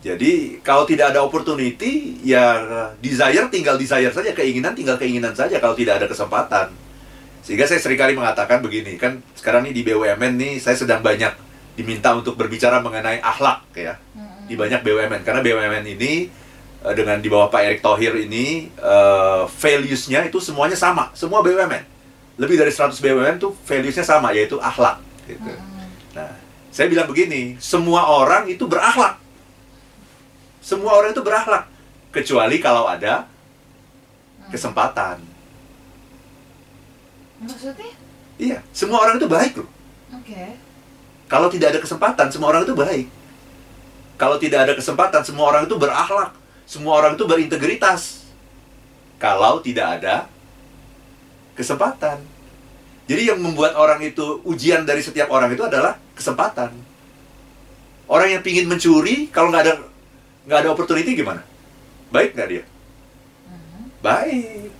Jadi 0.03 0.59
kalau 0.67 0.83
tidak 0.83 1.15
ada 1.15 1.23
opportunity, 1.23 2.19
ya 2.27 2.59
desire 2.99 3.47
tinggal 3.55 3.79
desire 3.79 4.11
saja, 4.11 4.35
keinginan 4.35 4.75
tinggal 4.75 4.99
keinginan 4.99 5.31
saja 5.31 5.63
kalau 5.63 5.79
tidak 5.79 6.03
ada 6.03 6.11
kesempatan. 6.11 6.75
Sehingga 7.47 7.71
saya 7.71 7.79
sering 7.79 7.99
kali 7.99 8.19
mengatakan 8.19 8.59
begini, 8.59 8.99
kan 8.99 9.23
sekarang 9.39 9.67
ini 9.71 9.79
di 9.79 9.83
BUMN 9.87 10.35
nih 10.35 10.53
saya 10.59 10.75
sedang 10.75 11.07
banyak 11.07 11.31
diminta 11.79 12.19
untuk 12.19 12.35
berbicara 12.35 12.83
mengenai 12.83 13.23
akhlak 13.23 13.65
ya 13.73 13.97
di 14.51 14.55
banyak 14.59 14.85
BUMN 14.85 15.23
karena 15.25 15.41
BUMN 15.41 15.85
ini 15.87 16.29
eh, 16.83 16.95
dengan 16.99 17.23
di 17.23 17.29
bawah 17.31 17.49
Pak 17.49 17.63
Erick 17.63 17.81
Thohir 17.81 18.13
ini 18.19 18.69
eh, 18.75 19.43
values-nya 19.47 20.27
itu 20.27 20.43
semuanya 20.43 20.75
sama, 20.75 21.15
semua 21.15 21.41
BUMN. 21.47 21.85
Lebih 22.43 22.59
dari 22.59 22.75
100 22.75 22.99
BUMN 22.99 23.37
tuh 23.39 23.55
values-nya 23.65 24.03
sama 24.03 24.35
yaitu 24.35 24.59
akhlak 24.59 24.99
gitu. 25.31 25.53
Nah, 26.19 26.42
saya 26.73 26.89
bilang 26.89 27.05
begini, 27.05 27.61
semua 27.61 28.09
orang 28.09 28.49
itu 28.49 28.65
berakhlak. 28.65 29.21
Semua 30.65 30.97
orang 30.97 31.13
itu 31.13 31.21
berakhlak, 31.21 31.69
kecuali 32.09 32.57
kalau 32.57 32.89
ada 32.89 33.29
kesempatan. 34.49 35.21
maksudnya 37.43 37.93
Iya, 38.41 38.59
semua 38.73 39.05
orang 39.05 39.21
itu 39.21 39.29
baik 39.29 39.53
loh. 39.61 39.69
oke 40.17 40.45
Kalau 41.29 41.53
tidak 41.53 41.77
ada 41.77 41.81
kesempatan, 41.85 42.27
semua 42.33 42.49
orang 42.57 42.65
itu 42.65 42.73
baik. 42.73 43.07
Kalau 44.17 44.37
tidak 44.41 44.65
ada 44.65 44.73
kesempatan, 44.73 45.23
semua 45.25 45.45
orang 45.53 45.65
itu 45.69 45.77
berakhlak. 45.77 46.33
Semua 46.65 47.05
orang 47.05 47.17
itu 47.17 47.25
berintegritas. 47.29 48.25
Kalau 49.21 49.61
tidak 49.61 50.01
ada 50.01 50.29
kesempatan. 51.53 52.32
Jadi 53.13 53.29
yang 53.29 53.45
membuat 53.45 53.77
orang 53.77 54.01
itu 54.01 54.41
ujian 54.49 54.89
dari 54.89 55.05
setiap 55.05 55.29
orang 55.29 55.53
itu 55.53 55.61
adalah 55.61 56.01
kesempatan. 56.17 56.73
Orang 58.09 58.33
yang 58.33 58.41
pingin 58.41 58.65
mencuri, 58.65 59.29
kalau 59.29 59.53
nggak 59.53 59.69
ada 59.69 59.75
nggak 60.49 60.59
ada 60.65 60.69
opportunity 60.73 61.13
gimana? 61.13 61.45
Baik 62.09 62.33
nggak 62.33 62.49
dia? 62.49 62.65
Mhm. 63.53 63.83
Baik. 64.01 64.73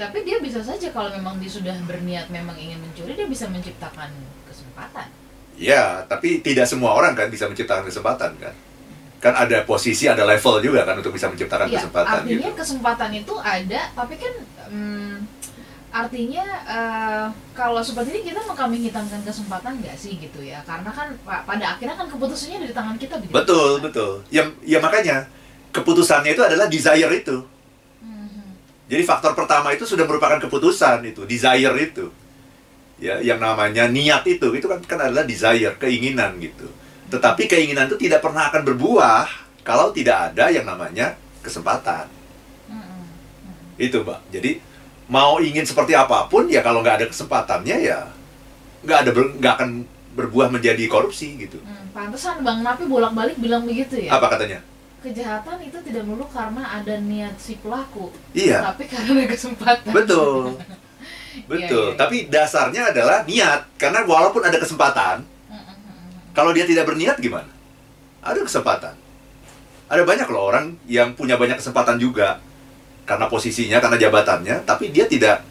Tapi 0.00 0.18
dia 0.24 0.40
bisa 0.40 0.64
saja 0.64 0.88
kalau 0.88 1.12
memang 1.12 1.36
dia 1.36 1.52
sudah 1.52 1.76
berniat 1.84 2.32
memang 2.32 2.56
ingin 2.56 2.80
mencuri, 2.80 3.12
dia 3.12 3.28
bisa 3.28 3.44
menciptakan 3.52 4.08
kesempatan. 4.48 5.12
Ya, 5.60 6.08
tapi 6.08 6.40
tidak 6.40 6.64
semua 6.64 6.96
orang 6.96 7.12
kan 7.12 7.28
bisa 7.28 7.44
menciptakan 7.44 7.84
kesempatan 7.84 8.40
kan? 8.40 8.56
Kan 9.20 9.36
ada 9.36 9.68
posisi, 9.68 10.08
ada 10.08 10.24
level 10.24 10.64
juga 10.64 10.88
kan 10.88 10.96
untuk 10.96 11.12
bisa 11.12 11.28
menciptakan 11.28 11.68
Iya, 11.68 11.84
kesempatan 11.84 12.24
artinya 12.24 12.48
gitu. 12.48 12.56
kesempatan 12.56 13.10
itu 13.12 13.34
ada, 13.36 13.80
tapi 13.92 14.16
kan 14.16 14.32
hmm, 14.72 15.39
artinya 15.90 16.46
eh, 16.70 17.26
kalau 17.50 17.82
seperti 17.82 18.14
ini 18.14 18.22
kita 18.30 18.46
mengkambing 18.46 18.82
hitamkan 18.86 19.20
kesempatan 19.26 19.82
nggak 19.82 19.98
sih 19.98 20.16
gitu 20.22 20.38
ya? 20.42 20.62
Karena 20.62 20.90
kan 20.94 21.10
pa- 21.26 21.42
pada 21.42 21.74
akhirnya 21.74 21.98
kan 21.98 22.06
keputusannya 22.06 22.62
ada 22.62 22.68
di 22.70 22.76
tangan 22.76 22.96
kita 22.96 23.14
begitu. 23.18 23.34
Betul, 23.34 23.70
kan? 23.78 23.82
betul. 23.90 24.12
Ya, 24.30 24.42
ya 24.62 24.78
makanya 24.78 25.26
keputusannya 25.74 26.38
itu 26.38 26.42
adalah 26.46 26.70
desire 26.70 27.10
itu. 27.10 27.42
Mhm. 28.06 28.54
Jadi 28.86 29.02
faktor 29.02 29.34
pertama 29.34 29.74
itu 29.74 29.82
sudah 29.82 30.06
merupakan 30.06 30.38
keputusan 30.38 31.02
itu, 31.06 31.26
desire 31.26 31.74
itu. 31.82 32.06
Ya, 33.00 33.18
yang 33.18 33.40
namanya 33.40 33.88
niat 33.88 34.22
itu, 34.28 34.52
itu 34.54 34.66
kan 34.68 34.78
kan 34.84 34.98
adalah 35.00 35.24
desire, 35.26 35.74
keinginan 35.80 36.38
gitu. 36.38 36.68
Tetapi 37.10 37.50
keinginan 37.50 37.90
itu 37.90 37.98
tidak 37.98 38.22
pernah 38.22 38.46
akan 38.52 38.62
berbuah 38.62 39.26
kalau 39.66 39.90
tidak 39.90 40.30
ada 40.30 40.54
yang 40.54 40.62
namanya 40.68 41.18
kesempatan. 41.42 42.06
Mhm. 42.70 43.02
Itu, 43.80 44.06
Mbak. 44.06 44.20
Jadi 44.30 44.50
mau 45.10 45.42
ingin 45.42 45.66
seperti 45.66 45.92
apa 45.92 46.30
pun 46.30 46.46
ya 46.46 46.62
kalau 46.62 46.80
nggak 46.80 47.02
ada 47.02 47.06
kesempatannya 47.10 47.76
ya 47.82 48.06
nggak 48.86 48.98
ada 49.04 49.10
nggak 49.12 49.52
akan 49.58 49.70
berbuah 50.14 50.48
menjadi 50.50 50.86
korupsi 50.86 51.34
gitu. 51.36 51.58
Hmm, 51.62 51.90
pantesan 51.90 52.42
Bang 52.42 52.62
Napi 52.62 52.86
bolak-balik 52.86 53.38
bilang 53.38 53.66
begitu 53.66 54.06
ya. 54.06 54.10
Apa 54.14 54.26
katanya? 54.32 54.62
Kejahatan 55.00 55.64
itu 55.64 55.78
tidak 55.80 56.02
melulu 56.04 56.28
karena 56.28 56.60
ada 56.76 56.94
niat 57.00 57.32
si 57.40 57.56
pelaku, 57.56 58.12
Iya, 58.36 58.60
tapi 58.74 58.84
karena 58.84 59.16
ada 59.16 59.26
kesempatan. 59.32 59.90
betul. 59.90 60.54
Iya, 61.30 61.46
Betul. 61.46 61.94
iya. 61.94 61.98
Tapi 61.98 62.16
dasarnya 62.26 62.90
adalah 62.90 63.22
niat. 63.22 63.62
Karena 63.78 64.02
walaupun 64.02 64.42
ada 64.42 64.58
kesempatan, 64.58 65.22
kalau 66.34 66.50
dia 66.50 66.66
tidak 66.66 66.90
berniat 66.90 67.22
gimana? 67.22 67.46
Ada 68.18 68.42
kesempatan. 68.42 68.98
Ada 69.86 70.02
banyak 70.02 70.26
loh 70.26 70.50
orang 70.50 70.74
yang 70.90 71.14
punya 71.14 71.38
banyak 71.38 71.62
kesempatan 71.62 72.02
juga 72.02 72.42
karena 73.10 73.26
posisinya, 73.26 73.82
karena 73.82 73.98
jabatannya, 73.98 74.62
tapi 74.62 74.94
dia 74.94 75.10
tidak 75.10 75.42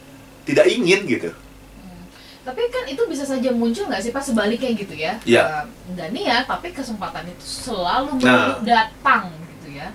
tidak 0.48 0.64
ingin 0.66 1.04
gitu. 1.04 1.28
Hmm. 1.28 2.08
Tapi 2.48 2.72
kan 2.72 2.88
itu 2.88 3.04
bisa 3.06 3.28
saja 3.28 3.52
muncul 3.52 3.92
nggak 3.92 4.00
sih 4.00 4.16
pas 4.16 4.24
sebaliknya 4.24 4.72
gitu 4.72 4.96
ya? 4.96 5.20
Iya. 5.28 5.44
Eh, 5.44 5.66
Nggak 5.92 6.10
niat, 6.16 6.44
tapi 6.48 6.72
kesempatan 6.72 7.28
itu 7.28 7.44
selalu 7.44 8.24
Nah. 8.24 8.64
datang 8.64 9.28
gitu 9.60 9.76
ya. 9.76 9.92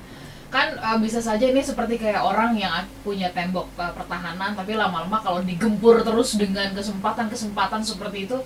Kan 0.53 0.77
eh, 0.77 0.99
bisa 1.01 1.19
saja 1.19 1.43
ini 1.43 1.65
seperti 1.65 1.97
kayak 1.97 2.21
orang 2.21 2.53
yang 2.55 2.85
punya 3.01 3.33
tembok 3.33 3.73
eh, 3.75 3.93
pertahanan, 3.97 4.53
tapi 4.53 4.77
lama-lama 4.77 5.19
kalau 5.19 5.41
digempur 5.41 6.05
terus 6.05 6.37
dengan 6.37 6.69
kesempatan-kesempatan 6.71 7.81
seperti 7.81 8.29
itu, 8.29 8.37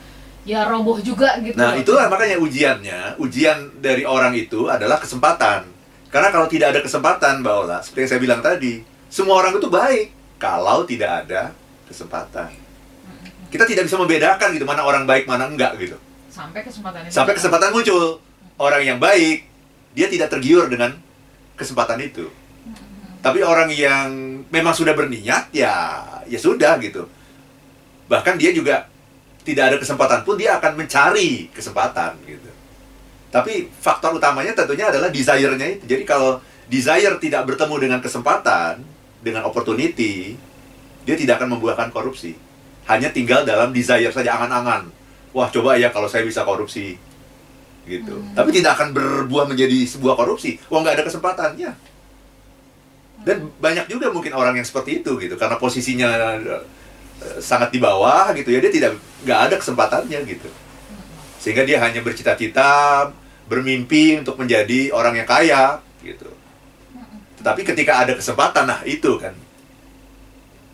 ya 0.46 0.64
roboh 0.64 0.96
juga 1.02 1.37
gitu. 1.42 1.59
Nah, 1.59 1.76
itulah 1.76 2.09
makanya 2.09 2.40
ujiannya, 2.40 3.18
ujian 3.20 3.83
dari 3.83 4.07
orang 4.07 4.33
itu 4.33 4.70
adalah 4.70 4.96
kesempatan. 4.96 5.68
Karena 6.09 6.33
kalau 6.33 6.48
tidak 6.48 6.72
ada 6.72 6.81
kesempatan, 6.81 7.44
Mbak 7.44 7.54
Ola, 7.61 7.78
seperti 7.85 8.00
yang 8.00 8.11
saya 8.16 8.22
bilang 8.24 8.40
tadi, 8.40 8.81
semua 9.09 9.40
orang 9.40 9.57
itu 9.57 9.68
baik 9.68 10.12
kalau 10.37 10.85
tidak 10.85 11.25
ada 11.25 11.53
kesempatan. 11.88 12.53
Kita 13.49 13.64
tidak 13.64 13.88
bisa 13.88 13.97
membedakan 13.97 14.53
gitu 14.53 14.68
mana 14.68 14.85
orang 14.85 15.09
baik 15.09 15.25
mana 15.25 15.49
enggak 15.49 15.75
gitu. 15.81 15.97
Sampai 16.29 16.61
kesempatan 16.61 17.09
itu. 17.09 17.12
Sampai 17.12 17.33
kesempatan 17.33 17.73
muncul. 17.73 18.21
Orang 18.59 18.83
yang 18.83 18.99
baik, 18.99 19.47
dia 19.97 20.11
tidak 20.11 20.29
tergiur 20.35 20.68
dengan 20.68 20.92
kesempatan 21.57 21.99
itu. 22.03 22.29
Tapi 23.18 23.42
orang 23.42 23.71
yang 23.73 24.11
memang 24.51 24.75
sudah 24.75 24.94
berniat, 24.94 25.51
ya 25.51 25.75
ya 26.29 26.38
sudah 26.38 26.77
gitu. 26.79 27.09
Bahkan 28.07 28.37
dia 28.37 28.53
juga 28.53 28.87
tidak 29.42 29.64
ada 29.73 29.77
kesempatan 29.81 30.21
pun 30.23 30.37
dia 30.37 30.61
akan 30.61 30.77
mencari 30.77 31.49
kesempatan 31.57 32.21
gitu. 32.29 32.51
Tapi 33.33 33.68
faktor 33.81 34.16
utamanya 34.16 34.53
tentunya 34.53 34.88
adalah 34.92 35.09
desire-nya 35.09 35.81
itu. 35.81 35.85
Jadi 35.88 36.05
kalau 36.05 36.40
desire 36.68 37.16
tidak 37.21 37.49
bertemu 37.49 37.75
dengan 37.81 38.01
kesempatan, 38.05 38.81
dengan 39.29 39.45
opportunity, 39.45 40.35
dia 41.05 41.17
tidak 41.17 41.41
akan 41.41 41.57
membuahkan 41.57 41.93
korupsi. 41.93 42.35
Hanya 42.88 43.12
tinggal 43.12 43.45
dalam 43.45 43.71
desire 43.71 44.09
saja 44.09 44.41
angan-angan. 44.41 44.88
Wah, 45.37 45.53
coba 45.53 45.77
ya 45.77 45.93
kalau 45.93 46.09
saya 46.09 46.25
bisa 46.25 46.43
korupsi. 46.43 46.97
Gitu. 47.85 48.14
Hmm. 48.17 48.33
Tapi 48.33 48.51
tidak 48.53 48.81
akan 48.81 48.97
berbuah 48.97 49.45
menjadi 49.49 49.85
sebuah 49.85 50.17
korupsi. 50.17 50.57
Wah, 50.73 50.81
nggak 50.81 50.97
ada 51.01 51.05
kesempatannya. 51.05 51.71
Dan 53.29 53.53
banyak 53.61 53.93
juga 53.93 54.09
mungkin 54.09 54.33
orang 54.33 54.57
yang 54.57 54.64
seperti 54.64 55.05
itu 55.05 55.19
gitu 55.21 55.35
karena 55.37 55.59
posisinya 55.59 56.38
eh, 56.38 56.62
sangat 57.43 57.75
di 57.75 57.83
bawah 57.83 58.31
gitu 58.33 58.55
ya 58.55 58.62
dia 58.62 58.71
tidak 58.71 58.95
nggak 59.27 59.41
ada 59.51 59.55
kesempatannya 59.59 60.23
gitu 60.23 60.49
sehingga 61.38 61.62
dia 61.67 61.79
hanya 61.83 62.03
bercita-cita 62.03 62.71
bermimpi 63.49 64.21
untuk 64.21 64.37
menjadi 64.37 64.93
orang 64.93 65.23
yang 65.23 65.29
kaya 65.29 65.81
gitu. 66.03 66.29
Tetapi 67.38 67.61
ketika 67.62 68.03
ada 68.03 68.12
kesempatan, 68.18 68.66
nah 68.66 68.81
itu 68.83 69.14
kan 69.18 69.35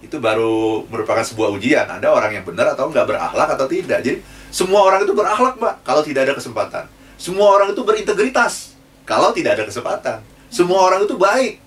itu 0.04 0.20
baru 0.20 0.84
merupakan 0.92 1.24
sebuah 1.24 1.48
ujian. 1.56 1.88
Anda 1.88 2.12
orang 2.12 2.36
yang 2.36 2.44
benar 2.44 2.76
atau 2.76 2.92
nggak 2.92 3.08
berakhlak 3.08 3.48
atau 3.56 3.64
tidak. 3.64 4.04
Jadi 4.04 4.20
semua 4.52 4.84
orang 4.84 5.02
itu 5.08 5.16
berakhlak, 5.16 5.56
Mbak, 5.56 5.74
kalau 5.80 6.04
tidak 6.04 6.28
ada 6.28 6.34
kesempatan. 6.36 6.84
Semua 7.16 7.56
orang 7.56 7.72
itu 7.72 7.80
berintegritas 7.80 8.76
kalau 9.08 9.32
tidak 9.32 9.56
ada 9.56 9.64
kesempatan. 9.64 10.18
Semua 10.52 10.86
orang 10.86 11.08
itu 11.08 11.16
baik, 11.16 11.58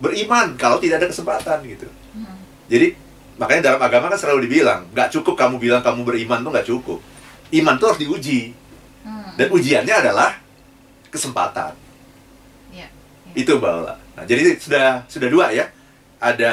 beriman 0.00 0.56
kalau 0.56 0.80
tidak 0.80 1.04
ada 1.04 1.08
kesempatan 1.12 1.60
gitu. 1.68 1.86
Hmm. 2.16 2.40
Jadi 2.66 2.96
makanya 3.36 3.74
dalam 3.74 3.80
agama 3.84 4.10
kan 4.10 4.18
selalu 4.18 4.48
dibilang, 4.48 4.88
nggak 4.90 5.12
cukup 5.12 5.34
kamu 5.36 5.60
bilang 5.60 5.82
kamu 5.84 6.02
beriman 6.02 6.40
tuh 6.40 6.50
nggak 6.50 6.68
cukup. 6.68 6.98
Iman 7.52 7.76
tuh 7.76 7.94
harus 7.94 8.00
diuji. 8.00 8.56
Hmm. 9.04 9.36
Dan 9.36 9.52
ujiannya 9.52 9.94
adalah 9.94 10.40
kesempatan. 11.12 11.76
Ya, 12.72 12.88
ya. 12.88 13.32
Itu 13.36 13.60
Mbak 13.60 13.72
Ola. 13.84 14.03
Nah, 14.14 14.24
jadi 14.24 14.54
sudah 14.58 15.02
sudah 15.10 15.28
dua 15.30 15.46
ya. 15.50 15.66
Ada 16.22 16.52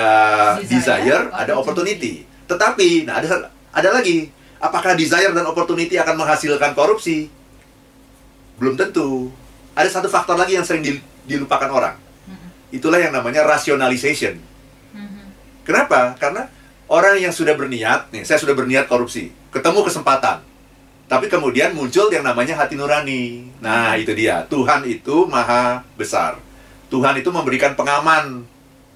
Desire, 0.60 1.00
desire, 1.00 1.24
ada 1.32 1.54
opportunity. 1.56 2.28
Tetapi, 2.50 3.08
nah 3.08 3.24
ada 3.24 3.48
ada 3.72 3.90
lagi. 3.96 4.28
Apakah 4.62 4.94
desire 4.94 5.32
dan 5.32 5.48
opportunity 5.48 5.96
akan 5.96 6.22
menghasilkan 6.22 6.76
korupsi? 6.76 7.32
Belum 8.60 8.78
tentu. 8.78 9.32
Ada 9.74 9.90
satu 9.90 10.12
faktor 10.12 10.36
lagi 10.38 10.54
yang 10.60 10.68
sering 10.68 10.84
dil- 10.84 11.06
dilupakan 11.26 11.72
orang. 11.72 11.96
Hmm. 12.28 12.52
Itulah 12.70 13.00
yang 13.00 13.16
namanya 13.16 13.48
rationalization. 13.48 14.38
Hmm. 14.94 15.34
Kenapa? 15.64 16.14
Karena 16.20 16.52
orang 16.92 17.18
yang 17.18 17.32
sudah 17.32 17.56
berniat, 17.56 18.12
nih, 18.12 18.28
saya 18.28 18.38
sudah 18.38 18.54
berniat 18.54 18.86
korupsi, 18.92 19.32
ketemu 19.50 19.82
kesempatan. 19.88 20.44
Tapi 21.08 21.26
kemudian 21.32 21.74
muncul 21.74 22.12
yang 22.12 22.24
namanya 22.24 22.60
hati 22.60 22.76
nurani. 22.76 23.50
Nah, 23.64 23.96
itu 23.96 24.12
dia. 24.14 24.44
Tuhan 24.48 24.84
itu 24.84 25.28
maha 25.28 25.84
besar. 25.96 26.40
Tuhan 26.92 27.16
itu 27.16 27.32
memberikan 27.32 27.72
pengaman 27.80 28.44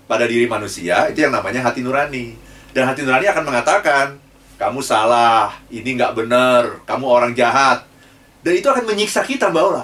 pada 0.06 0.28
diri 0.28 0.46
manusia, 0.46 1.08
itu 1.08 1.24
yang 1.24 1.32
namanya 1.32 1.64
hati 1.64 1.80
nurani. 1.80 2.36
Dan 2.76 2.92
hati 2.92 3.08
nurani 3.08 3.32
akan 3.32 3.44
mengatakan, 3.48 4.20
kamu 4.60 4.84
salah, 4.84 5.56
ini 5.72 5.96
nggak 5.96 6.14
benar, 6.14 6.84
kamu 6.84 7.06
orang 7.08 7.32
jahat. 7.32 7.88
Dan 8.44 8.60
itu 8.60 8.68
akan 8.68 8.84
menyiksa 8.84 9.24
kita, 9.24 9.48
Mbak 9.48 9.64
Ola. 9.64 9.84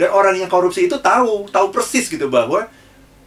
Dan 0.00 0.08
orang 0.12 0.34
yang 0.36 0.48
korupsi 0.48 0.88
itu 0.88 0.96
tahu, 0.96 1.48
tahu 1.52 1.72
persis 1.72 2.08
gitu 2.08 2.28
bahwa 2.28 2.64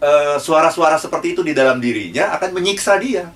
eh, 0.02 0.38
suara-suara 0.41 0.98
seperti 0.98 1.38
itu 1.38 1.41
di 1.45 1.54
dalam 1.54 1.78
dirinya 1.78 2.34
akan 2.38 2.54
menyiksa 2.58 2.98
dia. 2.98 3.30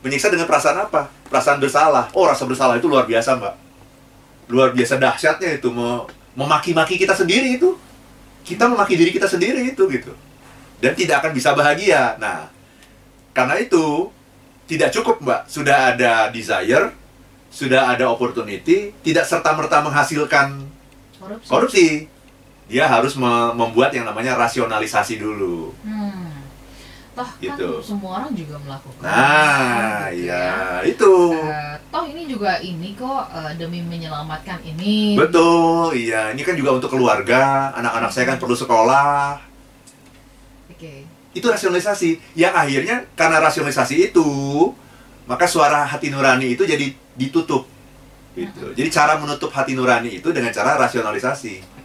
Menyiksa 0.00 0.32
dengan 0.32 0.48
perasaan 0.48 0.78
apa? 0.88 1.12
Perasaan 1.28 1.60
bersalah. 1.60 2.08
Oh, 2.16 2.24
rasa 2.24 2.48
bersalah 2.48 2.80
itu 2.80 2.88
luar 2.88 3.04
biasa, 3.04 3.36
Mbak. 3.36 3.54
Luar 4.48 4.70
biasa 4.72 4.96
dahsyatnya 4.96 5.60
itu 5.60 5.68
me- 5.68 6.08
memaki-maki 6.38 6.96
kita 6.96 7.12
sendiri 7.12 7.60
itu. 7.60 7.76
Kita 8.50 8.66
memaki 8.66 8.98
diri 8.98 9.14
kita 9.14 9.30
sendiri 9.30 9.62
itu 9.62 9.86
gitu. 9.86 10.10
Dan 10.82 10.98
tidak 10.98 11.22
akan 11.22 11.30
bisa 11.30 11.54
bahagia. 11.54 12.18
Nah, 12.18 12.50
karena 13.30 13.54
itu 13.56 14.10
tidak 14.66 14.90
cukup, 14.90 15.22
Mbak. 15.22 15.40
Sudah 15.46 15.94
ada 15.94 16.26
desire, 16.34 16.90
sudah 17.46 17.94
ada 17.94 18.10
opportunity, 18.10 18.90
tidak 19.06 19.22
serta-merta 19.22 19.86
menghasilkan 19.86 20.66
Korupsi. 21.14 21.46
korupsi. 21.46 21.88
Dia 22.66 22.86
harus 22.86 23.14
me- 23.14 23.54
membuat 23.54 23.90
yang 23.90 24.06
namanya 24.06 24.34
rasionalisasi 24.34 25.18
dulu. 25.18 25.74
Hmm. 25.82 26.29
Toh 27.10 27.30
Gitu. 27.42 27.68
kan 27.68 27.82
semua 27.82 28.10
orang 28.22 28.32
juga 28.38 28.54
melakukan. 28.62 29.02
Nah, 29.02 30.06
gitu 30.14 30.30
ya 30.30 30.78
itu. 30.86 31.14
Eh, 31.34 31.74
toh 31.90 32.04
ini 32.06 32.22
juga 32.30 32.62
ini 32.62 32.94
kok 32.94 33.22
eh, 33.34 33.52
demi 33.58 33.82
menyelamatkan 33.82 34.62
ini. 34.62 35.18
Betul, 35.18 35.98
iya. 35.98 36.30
Ini 36.30 36.42
kan 36.46 36.54
juga 36.54 36.78
untuk 36.78 36.94
keluarga. 36.94 37.74
Anak-anak 37.74 38.10
saya 38.14 38.30
kan 38.30 38.38
perlu 38.38 38.54
sekolah. 38.54 39.42
Oke. 40.70 41.02
Itu 41.34 41.46
rasionalisasi. 41.50 42.38
Yang 42.38 42.54
akhirnya 42.54 42.96
karena 43.18 43.42
rasionalisasi 43.42 44.14
itu, 44.14 44.28
maka 45.26 45.50
suara 45.50 45.82
hati 45.86 46.14
nurani 46.14 46.54
itu 46.54 46.62
jadi 46.62 46.94
ditutup. 47.18 47.66
Gitu. 48.38 48.70
Jadi 48.78 48.88
cara 48.94 49.18
menutup 49.18 49.50
hati 49.50 49.74
nurani 49.74 50.22
itu 50.22 50.30
dengan 50.30 50.54
cara 50.54 50.78
rasionalisasi. 50.78 51.79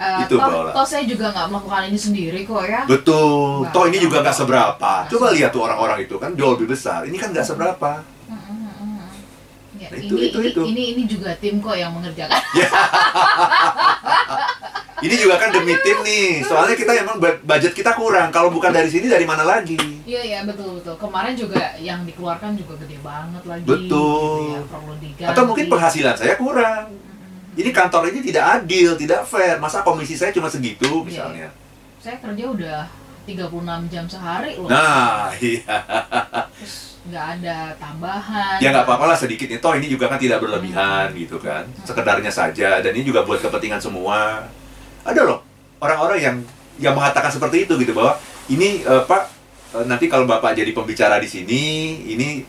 Eh, 0.00 0.24
Itu, 0.24 0.40
toh, 0.40 0.72
toh 0.72 0.80
saya 0.82 1.04
juga 1.04 1.28
nggak 1.28 1.46
melakukan 1.52 1.82
ini 1.86 1.98
sendiri 2.00 2.40
kok 2.42 2.64
ya. 2.64 2.88
Betul. 2.88 3.68
Wah, 3.68 3.68
Toh 3.68 3.84
ini 3.84 4.00
juga 4.00 4.24
nggak 4.24 4.32
seberapa. 4.32 4.92
Coba 5.06 5.26
lihat 5.30 5.52
tuh 5.52 5.60
orang-orang 5.60 5.98
itu 6.00 6.16
kan 6.16 6.32
jauh 6.32 6.56
lebih 6.56 6.72
besar. 6.72 7.04
Ini 7.04 7.14
kan 7.14 7.28
nggak 7.28 7.44
seberapa. 7.44 8.00
Hmm, 8.24 8.40
hmm. 8.40 9.04
Ya, 9.76 9.92
Nah, 9.92 9.98
itu, 10.00 10.14
ini, 10.16 10.26
itu, 10.26 10.38
itu. 10.40 10.60
ini 10.64 10.82
ini 10.96 11.02
juga 11.04 11.36
tim 11.36 11.60
kok 11.60 11.76
yang 11.76 11.92
mengerjakan. 11.92 12.32
Ini 15.00 15.16
juga 15.16 15.40
kan 15.40 15.48
demi 15.48 15.72
tim 15.80 15.96
nih. 16.04 16.44
Soalnya 16.44 16.76
kita 16.76 16.92
emang 16.92 17.16
bu- 17.16 17.40
budget 17.40 17.72
kita 17.72 17.96
kurang. 17.96 18.28
Kalau 18.28 18.52
bukan 18.52 18.68
dari 18.68 18.84
sini 18.84 19.08
dari 19.08 19.24
mana 19.24 19.48
lagi? 19.48 19.80
Iya 20.04 20.20
iya 20.20 20.38
betul 20.44 20.76
betul. 20.76 20.92
Kemarin 21.00 21.32
juga 21.32 21.56
yang 21.80 22.04
dikeluarkan 22.04 22.52
juga 22.52 22.76
gede 22.76 23.00
banget 23.00 23.40
lagi. 23.48 23.64
Betul. 23.64 23.80
Gitu 23.88 24.52
ya, 24.52 24.60
perlu 24.68 24.94
diganti. 25.00 25.32
Atau 25.32 25.42
mungkin 25.48 25.66
penghasilan 25.72 26.14
saya 26.14 26.36
kurang. 26.36 26.92
Ini 27.58 27.70
kantor 27.74 28.14
ini 28.14 28.20
tidak 28.22 28.62
adil, 28.62 28.94
tidak 28.94 29.26
fair. 29.26 29.58
Masa 29.58 29.82
komisi 29.82 30.14
saya 30.14 30.30
cuma 30.30 30.46
segitu 30.46 31.02
misalnya. 31.02 31.50
Saya 31.98 32.16
kerja 32.22 32.44
udah 32.46 32.80
36 33.26 33.92
jam 33.92 34.04
sehari 34.06 34.54
loh. 34.54 34.70
Nah, 34.70 35.34
iya. 35.42 35.76
Terus 36.56 37.02
nggak 37.10 37.26
ada 37.40 37.74
tambahan. 37.76 38.58
Ya 38.62 38.70
nggak 38.70 38.86
apa-apa 38.86 39.04
lah 39.10 39.18
sedikit. 39.18 39.50
Toh 39.58 39.74
ini 39.74 39.90
juga 39.90 40.06
kan 40.06 40.18
tidak 40.22 40.38
berlebihan 40.38 41.10
gitu 41.18 41.42
kan. 41.42 41.66
Sekedarnya 41.82 42.30
saja. 42.30 42.78
Dan 42.78 42.94
ini 42.94 43.02
juga 43.02 43.26
buat 43.26 43.42
kepentingan 43.42 43.82
semua. 43.82 44.46
Ada 45.02 45.26
loh 45.26 45.42
orang-orang 45.80 46.18
yang 46.20 46.36
yang 46.80 46.94
mengatakan 46.96 47.32
seperti 47.32 47.68
itu 47.68 47.76
gitu 47.80 47.92
bahwa 47.92 48.16
ini 48.48 48.84
eh, 48.84 49.02
Pak 49.04 49.22
eh, 49.74 49.84
nanti 49.90 50.06
kalau 50.06 50.24
Bapak 50.24 50.54
jadi 50.54 50.70
pembicara 50.70 51.18
di 51.18 51.26
sini, 51.26 51.62
ini 52.14 52.44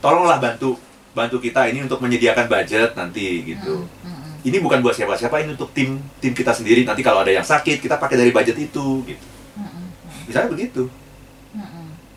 tolonglah 0.00 0.38
bantu 0.38 0.85
bantu 1.16 1.40
kita 1.40 1.72
ini 1.72 1.88
untuk 1.88 2.04
menyediakan 2.04 2.44
budget 2.44 2.92
nanti 2.92 3.56
gitu. 3.56 3.88
Mm, 3.88 4.04
mm, 4.04 4.16
mm. 4.20 4.34
Ini 4.44 4.56
bukan 4.60 4.84
buat 4.84 4.92
siapa-siapa, 4.92 5.40
ini 5.40 5.56
untuk 5.56 5.72
tim 5.72 5.96
tim 6.20 6.36
kita 6.36 6.52
sendiri. 6.52 6.84
Nanti 6.84 7.00
kalau 7.00 7.24
ada 7.24 7.32
yang 7.32 7.42
sakit, 7.42 7.80
kita 7.80 7.96
pakai 7.96 8.20
dari 8.20 8.30
budget 8.36 8.60
itu 8.60 9.00
gitu. 9.08 9.26
Mm, 9.56 9.64
mm, 9.64 9.72
mm, 9.72 10.20
Misalnya 10.28 10.50
begitu. 10.52 10.84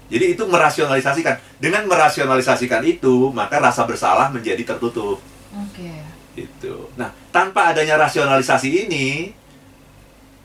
Jadi 0.09 0.25
itu 0.33 0.43
merasionalisasikan. 0.49 1.37
Dengan 1.61 1.85
merasionalisasikan 1.85 2.81
itu, 2.81 3.29
maka 3.29 3.61
rasa 3.61 3.85
bersalah 3.85 4.33
menjadi 4.33 4.65
tertutup. 4.65 5.21
Oke. 5.53 5.93
Gitu. 6.33 6.89
Nah, 6.97 7.13
tanpa 7.29 7.69
adanya 7.69 7.93
rasionalisasi 8.01 8.89
ini, 8.89 9.37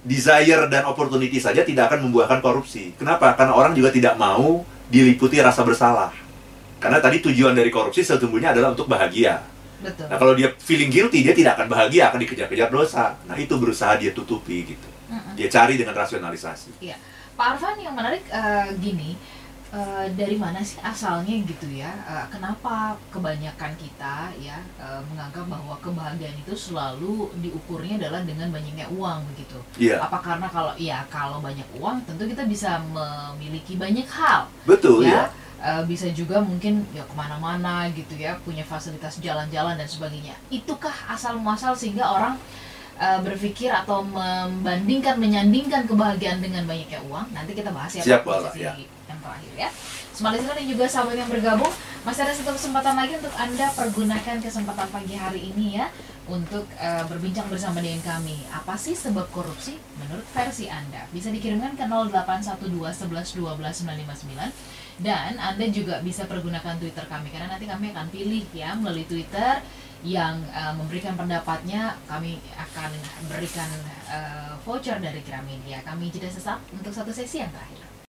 desire 0.04 0.68
dan 0.68 0.84
opportunity 0.84 1.40
saja 1.40 1.64
tidak 1.64 1.88
akan 1.88 2.08
membuahkan 2.08 2.44
korupsi. 2.44 2.92
Kenapa? 3.00 3.32
Karena 3.32 3.56
orang 3.56 3.72
juga 3.72 3.88
tidak 3.88 4.20
mau 4.20 4.68
diliputi 4.92 5.40
rasa 5.40 5.64
bersalah. 5.64 6.12
Karena 6.84 7.00
tadi 7.00 7.16
tujuan 7.24 7.56
dari 7.56 7.72
korupsi 7.72 8.04
sesungguhnya 8.04 8.52
adalah 8.52 8.76
untuk 8.76 8.84
bahagia. 8.84 9.40
Betul. 9.80 10.04
Nah, 10.08 10.16
kalau 10.20 10.36
dia 10.36 10.52
feeling 10.60 10.92
guilty, 10.92 11.24
dia 11.24 11.32
tidak 11.32 11.56
akan 11.56 11.68
bahagia, 11.72 12.12
akan 12.12 12.20
dikejar-kejar 12.20 12.68
dosa. 12.68 13.16
Nah, 13.24 13.36
itu 13.40 13.56
berusaha 13.56 13.96
dia 13.96 14.12
tutupi 14.12 14.76
gitu. 14.76 14.88
Mm, 15.08 15.16
mm. 15.16 15.34
Dia 15.40 15.48
cari 15.48 15.80
dengan 15.80 15.96
rasionalisasi. 15.96 16.80
Pak 17.34 17.46
Arfan 17.58 17.80
yang 17.82 17.98
menarik 17.98 18.22
eh, 18.30 18.68
gini, 18.78 19.18
eh, 19.74 20.06
dari 20.14 20.38
mana 20.38 20.62
sih 20.62 20.78
asalnya 20.80 21.34
gitu 21.42 21.66
ya? 21.66 21.90
Eh, 22.06 22.26
kenapa 22.30 22.94
kebanyakan 23.10 23.74
kita 23.74 24.30
ya 24.38 24.62
eh, 24.78 25.00
menganggap 25.10 25.50
bahwa 25.50 25.74
kebahagiaan 25.82 26.38
itu 26.38 26.54
selalu 26.54 27.34
diukurnya 27.42 27.98
adalah 27.98 28.22
dengan 28.22 28.54
banyaknya 28.54 28.86
uang 28.94 29.26
begitu? 29.34 29.58
Iya, 29.82 29.98
Apa 29.98 30.22
karena 30.22 30.46
kalau 30.46 30.72
ya 30.78 31.02
kalau 31.10 31.42
banyak 31.42 31.66
uang 31.76 32.06
tentu 32.06 32.22
kita 32.30 32.46
bisa 32.46 32.78
memiliki 32.78 33.74
banyak 33.74 34.06
hal 34.06 34.46
betul 34.62 35.02
ya? 35.02 35.26
ya. 35.26 35.43
Eh, 35.64 35.82
bisa 35.88 36.04
juga 36.12 36.44
mungkin 36.44 36.84
ya 36.92 37.00
ke 37.08 37.14
mana-mana 37.16 37.88
gitu 37.88 38.20
ya 38.20 38.36
punya 38.44 38.60
fasilitas 38.60 39.16
jalan-jalan 39.24 39.80
dan 39.80 39.88
sebagainya. 39.88 40.36
Itukah 40.52 40.92
asal 41.08 41.40
muasal 41.40 41.72
sehingga 41.72 42.04
orang 42.04 42.36
eh, 43.00 43.16
berpikir 43.24 43.72
atau 43.72 44.04
membandingkan 44.04 45.16
menyandingkan 45.16 45.88
kebahagiaan 45.88 46.44
dengan 46.44 46.68
banyaknya 46.68 47.00
uang? 47.08 47.32
Nanti 47.32 47.56
kita 47.56 47.72
bahas 47.72 47.96
ya 47.96 48.04
Pak, 48.04 48.12
Siap, 48.12 48.22
sesi 48.52 48.60
ya. 48.60 48.76
yang 49.08 49.18
terakhir 49.24 49.52
ya. 49.56 49.68
Semua 50.12 50.36
listener 50.36 50.52
dan 50.52 50.68
juga 50.68 50.84
sahabat 50.84 51.16
yang 51.16 51.30
bergabung 51.32 51.72
masih 52.04 52.28
ada 52.28 52.36
satu 52.36 52.52
kesempatan 52.52 52.94
lagi 53.00 53.12
untuk 53.16 53.34
anda 53.40 53.66
pergunakan 53.72 54.36
kesempatan 54.44 54.86
pagi 54.92 55.16
hari 55.16 55.48
ini 55.48 55.80
ya 55.80 55.88
untuk 56.28 56.68
eh, 56.76 57.04
berbincang 57.08 57.48
bersama 57.48 57.80
dengan 57.80 58.04
kami. 58.04 58.36
Apa 58.52 58.76
sih 58.76 58.92
sebab 58.92 59.32
korupsi 59.32 59.80
menurut 59.96 60.28
versi 60.28 60.68
anda? 60.68 61.08
Bisa 61.08 61.32
dikirimkan 61.32 61.72
ke 61.72 61.88
0812 61.88 62.68
11 62.68 63.40
12 63.40 63.80
959 63.88 64.83
dan 65.02 65.34
Anda 65.40 65.66
juga 65.74 65.98
bisa 66.04 66.26
pergunakan 66.30 66.78
Twitter 66.78 67.02
kami 67.10 67.34
karena 67.34 67.50
nanti 67.50 67.66
kami 67.66 67.90
akan 67.90 68.06
pilih 68.14 68.46
ya 68.54 68.78
melalui 68.78 69.06
Twitter 69.08 69.58
yang 70.04 70.44
uh, 70.52 70.76
memberikan 70.76 71.16
pendapatnya 71.16 71.96
kami 72.04 72.36
akan 72.52 72.92
berikan 73.32 73.66
uh, 74.12 74.52
voucher 74.62 75.00
dari 75.00 75.24
Gramedia. 75.24 75.80
Kami 75.80 76.12
jeda 76.12 76.28
sesaat 76.28 76.60
untuk 76.76 76.92
satu 76.92 77.08
sesi 77.08 77.40
yang 77.40 77.48
terakhir. 77.48 77.93